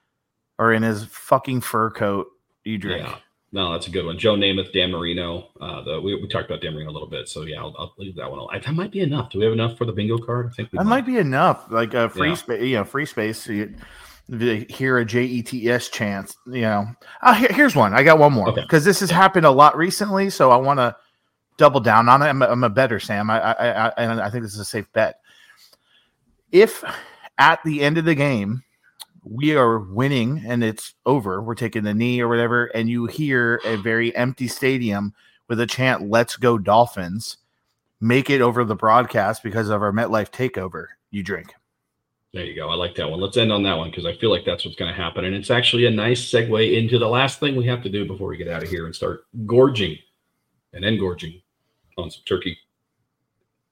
or 0.59 0.73
in 0.73 0.83
his 0.83 1.05
fucking 1.05 1.61
fur 1.61 1.91
coat, 1.91 2.27
you 2.65 2.79
drink. 2.79 3.05
yeah. 3.07 3.17
No, 3.51 3.73
that's 3.73 3.87
a 3.87 3.91
good 3.91 4.05
one. 4.05 4.19
Joe 4.19 4.35
Namath, 4.35 4.75
Dan 4.75 4.91
Marino. 4.91 5.49
Uh, 5.59 5.81
the, 5.83 6.01
we, 6.03 6.15
we 6.15 6.29
talked 6.29 6.51
about 6.51 6.61
Dan 6.61 6.75
Marino 6.75 6.91
a 6.91 6.93
little 6.93 7.09
bit. 7.09 7.29
So 7.31 7.45
yeah, 7.45 7.61
I'll, 7.61 7.75
I'll 7.79 7.95
leave 7.97 8.15
that 8.17 8.29
one. 8.29 8.39
alone. 8.39 8.61
That 8.63 8.75
might 8.75 8.91
be 8.91 9.01
enough. 9.01 9.31
Do 9.31 9.39
we 9.39 9.45
have 9.47 9.55
enough 9.55 9.79
for 9.79 9.87
the 9.87 9.93
bingo 9.93 10.19
card? 10.19 10.51
I 10.53 10.55
think 10.55 10.71
we 10.71 10.77
That 10.79 10.85
might 10.85 11.07
be 11.07 11.17
enough. 11.17 11.65
Like 11.71 11.95
a 11.95 12.11
free 12.11 12.29
Yeah. 12.29 12.35
space, 12.35 12.63
you 12.63 12.77
know, 12.77 12.85
free 12.85 13.07
space. 13.07 13.39
So 13.39 13.53
you, 13.53 13.75
they 14.29 14.67
hear 14.69 14.99
a 14.99 15.05
J 15.07 15.25
E 15.25 15.43
T 15.43 15.71
S 15.71 15.89
chance, 15.89 16.37
you 16.47 16.61
know. 16.61 16.89
Uh, 17.23 17.33
here, 17.33 17.49
here's 17.51 17.75
one. 17.75 17.95
I 17.95 18.03
got 18.03 18.19
one 18.19 18.35
more 18.35 18.51
Okay. 18.51 18.61
because 18.61 18.85
this 18.85 19.01
has 19.01 19.11
happened 19.11 19.47
a 19.47 19.51
lot 19.51 19.75
recently. 19.79 20.29
So 20.29 20.51
I 20.51 20.57
want 20.57 20.79
to 20.81 20.95
double 21.57 21.81
down 21.81 22.07
on 22.11 22.21
it. 22.21 22.27
I'm 22.27 22.43
a, 22.43 22.47
I'm 22.49 22.65
a 22.65 22.69
better 22.69 23.01
Sam. 23.01 23.31
I, 23.31 23.41
I, 23.41 23.87
I, 23.87 23.93
and 23.97 24.21
I 24.21 24.29
think 24.29 24.45
this 24.45 24.53
is 24.53 24.61
a 24.61 24.65
safe 24.67 24.93
bet. 24.93 25.21
If 26.53 26.85
at 27.39 27.61
the 27.65 27.81
end 27.81 27.97
of 27.97 28.05
the 28.05 28.15
game 28.15 28.63
we 29.31 29.55
are 29.55 29.79
winning 29.79 30.45
and 30.47 30.65
it's 30.65 30.95
over, 31.07 31.43
we're 31.43 31.55
taking 31.55 31.85
the 31.85 31.95
knee 31.95 32.21
or 32.21 32.29
whatever, 32.29 32.67
and 32.67 32.89
you 32.89 33.07
hear 33.07 33.61
a 33.65 33.77
very 33.77 34.15
empty 34.17 34.49
stadium 34.49 35.15
with 35.49 35.61
a 35.61 35.67
chant 35.67 36.09
"Let's 36.09 36.37
go 36.37 36.59
Dolphins," 36.59 37.39
make 38.01 38.31
it 38.31 38.41
over 38.41 38.65
the 38.65 38.75
broadcast 38.75 39.43
because 39.43 39.69
of 39.69 39.83
our 39.83 39.93
MetLife 39.93 40.31
takeover. 40.31 40.87
You 41.11 41.23
drink. 41.23 41.53
There 42.35 42.45
you 42.45 42.55
go. 42.55 42.69
I 42.69 42.75
like 42.75 42.95
that 42.97 43.11
one. 43.11 43.21
Let's 43.21 43.39
end 43.39 43.51
on 43.51 43.63
that 43.63 43.79
one 43.79 43.91
because 43.91 44.05
I 44.05 44.15
feel 44.17 44.31
like 44.31 44.45
that's 44.45 44.65
what's 44.65 44.77
going 44.77 44.95
to 44.95 45.01
happen. 45.01 45.25
And 45.25 45.35
it's 45.35 45.51
actually 45.51 45.87
a 45.87 45.91
nice 45.91 46.21
segue 46.31 46.77
into 46.77 46.99
the 46.99 47.09
last 47.09 47.41
thing 47.41 47.57
we 47.57 47.67
have 47.67 47.83
to 47.83 47.89
do 47.89 48.05
before 48.05 48.29
we 48.29 48.37
get 48.37 48.49
out 48.49 48.63
of 48.63 48.69
here 48.69 48.85
and 48.85 48.95
start 48.95 49.25
gorging 49.47 49.97
and 50.75 50.85
engorging 50.85 51.41
on 51.97 52.11
some 52.11 52.23
turkey. 52.27 52.59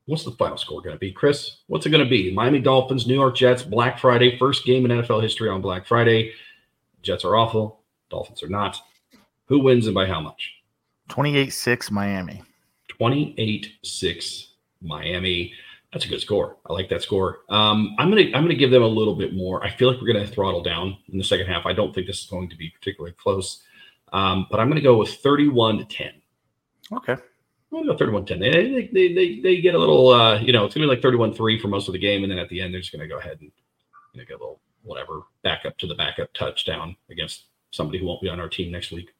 What's 0.07 0.25
the 0.25 0.31
final 0.33 0.57
score 0.57 0.81
going 0.81 0.95
to 0.95 1.01
be, 1.01 1.11
Chris? 1.11 1.59
What's 1.67 1.85
it 1.85 1.91
going 1.91 2.05
to 2.05 2.09
be? 2.09 2.33
Miami 2.33 2.61
Dolphins, 2.61 3.09
New 3.09 3.15
York 3.15 3.35
Jets, 3.35 3.65
Black 3.65 3.99
Friday, 3.99 4.39
first 4.39 4.65
game 4.65 4.85
in 4.85 4.93
NFL 4.93 5.21
history 5.21 5.49
on 5.49 5.61
Black 5.61 5.85
Friday. 5.85 6.33
Jets 7.03 7.25
are 7.25 7.35
awful. 7.35 7.81
Dolphins 8.09 8.43
are 8.43 8.49
not. 8.49 8.79
Who 9.47 9.59
wins 9.59 9.87
and 9.87 9.95
by 9.95 10.07
how 10.07 10.21
much? 10.21 10.53
28-6 11.09 11.91
Miami. 11.91 12.43
28 12.89 13.73
6 13.83 14.49
Miami. 14.81 15.53
That's 15.93 16.05
a 16.05 16.09
good 16.09 16.21
score. 16.21 16.57
I 16.69 16.73
like 16.73 16.89
that 16.91 17.03
score. 17.03 17.41
Um, 17.49 17.95
I'm 17.99 18.09
gonna 18.09 18.27
I'm 18.35 18.43
gonna 18.43 18.55
give 18.55 18.71
them 18.71 18.83
a 18.83 18.87
little 18.87 19.15
bit 19.15 19.35
more. 19.35 19.65
I 19.65 19.71
feel 19.71 19.91
like 19.91 20.01
we're 20.01 20.13
gonna 20.13 20.27
throttle 20.27 20.63
down 20.63 20.97
in 21.11 21.19
the 21.19 21.25
second 21.25 21.47
half. 21.47 21.65
I 21.65 21.73
don't 21.73 21.95
think 21.95 22.07
this 22.07 22.21
is 22.21 22.27
going 22.27 22.49
to 22.51 22.57
be 22.57 22.71
particularly 22.71 23.15
close. 23.19 23.63
Um, 24.13 24.47
but 24.51 24.61
I'm 24.61 24.69
gonna 24.69 24.81
go 24.81 24.99
with 24.99 25.15
31 25.15 25.79
to 25.79 25.85
10. 25.85 26.13
Okay. 26.93 27.17
I'm 27.73 27.85
gonna 27.87 27.99
31 27.99 28.25
10. 28.27 28.39
They, 28.39 28.51
they, 28.51 28.91
they, 28.93 29.13
they, 29.15 29.41
they 29.41 29.61
get 29.61 29.75
a 29.75 29.79
little 29.79 30.09
uh, 30.09 30.39
you 30.39 30.53
know, 30.53 30.65
it's 30.65 30.75
gonna 30.75 30.87
be 30.87 30.91
like 30.91 31.03
31 31.03 31.35
3 31.35 31.59
for 31.59 31.69
most 31.69 31.89
of 31.89 31.93
the 31.93 31.99
game, 31.99 32.23
and 32.23 32.31
then 32.31 32.39
at 32.39 32.49
the 32.49 32.61
end 32.61 32.73
they're 32.73 32.81
just 32.81 32.93
gonna 32.93 33.09
go 33.09 33.19
ahead 33.19 33.39
and 33.41 33.51
you 34.13 34.21
know, 34.21 34.25
get 34.27 34.35
a 34.35 34.39
little 34.39 34.61
whatever 34.83 35.23
backup 35.43 35.77
to 35.79 35.87
the 35.87 35.95
backup 35.95 36.33
touchdown 36.33 36.97
against 37.11 37.47
somebody 37.73 37.99
who 37.99 38.07
won't 38.07 38.23
be 38.23 38.29
on 38.29 38.41
our 38.41 38.49
team 38.49 38.71
next 38.71 38.93
week. 38.93 39.11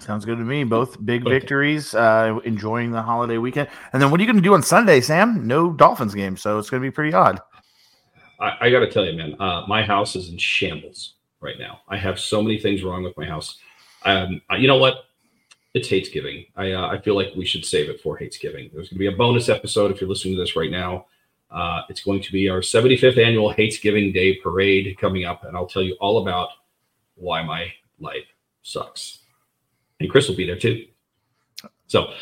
Sounds 0.00 0.24
good 0.24 0.38
to 0.38 0.44
me. 0.44 0.64
Both 0.64 1.04
big 1.06 1.22
Okay. 1.22 1.30
victories, 1.38 1.94
uh, 1.94 2.40
enjoying 2.44 2.90
the 2.90 3.00
holiday 3.00 3.38
weekend. 3.38 3.68
And 3.92 4.02
then 4.02 4.10
what 4.10 4.18
are 4.18 4.22
you 4.22 4.26
going 4.26 4.42
to 4.42 4.42
do 4.42 4.54
on 4.54 4.62
Sunday, 4.62 5.00
Sam? 5.00 5.46
No 5.46 5.70
Dolphins 5.72 6.14
game, 6.14 6.36
so 6.36 6.58
it's 6.58 6.68
going 6.68 6.82
to 6.82 6.86
be 6.86 6.90
pretty 6.90 7.14
odd. 7.14 7.40
I, 8.40 8.56
I 8.62 8.70
got 8.70 8.80
to 8.80 8.90
tell 8.90 9.04
you, 9.04 9.16
man, 9.16 9.40
uh, 9.40 9.64
my 9.68 9.84
house 9.84 10.16
is 10.16 10.30
in 10.30 10.36
shambles 10.36 11.14
right 11.40 11.58
now. 11.58 11.80
I 11.88 11.96
have 11.96 12.18
so 12.18 12.42
many 12.42 12.58
things 12.58 12.82
wrong 12.82 13.04
with 13.04 13.16
my 13.16 13.24
house. 13.24 13.58
Um, 14.04 14.42
you 14.58 14.66
know 14.66 14.78
what? 14.78 15.04
It's 15.74 15.88
Hatesgiving. 15.88 16.46
I 16.56 16.72
uh, 16.72 16.86
I 16.86 16.98
feel 17.00 17.16
like 17.16 17.32
we 17.36 17.44
should 17.44 17.64
save 17.64 17.90
it 17.90 18.00
for 18.00 18.16
Hatesgiving. 18.16 18.72
There's 18.72 18.88
going 18.88 18.96
to 18.96 18.98
be 18.98 19.08
a 19.08 19.12
bonus 19.12 19.48
episode 19.48 19.90
if 19.90 20.00
you're 20.00 20.08
listening 20.08 20.36
to 20.36 20.40
this 20.40 20.54
right 20.54 20.70
now. 20.70 21.06
Uh, 21.50 21.82
it's 21.88 22.02
going 22.02 22.22
to 22.22 22.32
be 22.32 22.48
our 22.48 22.60
75th 22.60 23.18
annual 23.18 23.52
Hatesgiving 23.52 24.14
Day 24.14 24.36
parade 24.36 24.96
coming 24.98 25.24
up, 25.24 25.44
and 25.44 25.56
I'll 25.56 25.66
tell 25.66 25.82
you 25.82 25.96
all 26.00 26.22
about 26.22 26.48
why 27.16 27.42
my 27.42 27.72
life 27.98 28.26
sucks. 28.62 29.20
And 30.00 30.10
Chris 30.10 30.28
will 30.28 30.36
be 30.36 30.46
there 30.46 30.58
too. 30.58 30.86
So, 31.86 32.12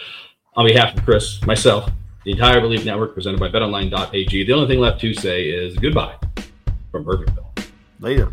on 0.55 0.67
behalf 0.67 0.97
of 0.97 1.05
Chris, 1.05 1.41
myself, 1.47 1.91
the 2.25 2.33
entire 2.33 2.61
Bleav 2.61 2.85
Network 2.85 3.15
presented 3.15 3.41
by 3.41 3.49
BetOnline.ag, 3.49 4.45
the 4.45 4.53
only 4.53 4.67
thing 4.67 4.81
left 4.81 5.01
to 5.01 5.15
say 5.15 5.49
is 5.49 5.77
goodbye 5.77 6.17
from 6.91 7.05
Perfectville. 7.05 7.67
Later. 8.01 8.33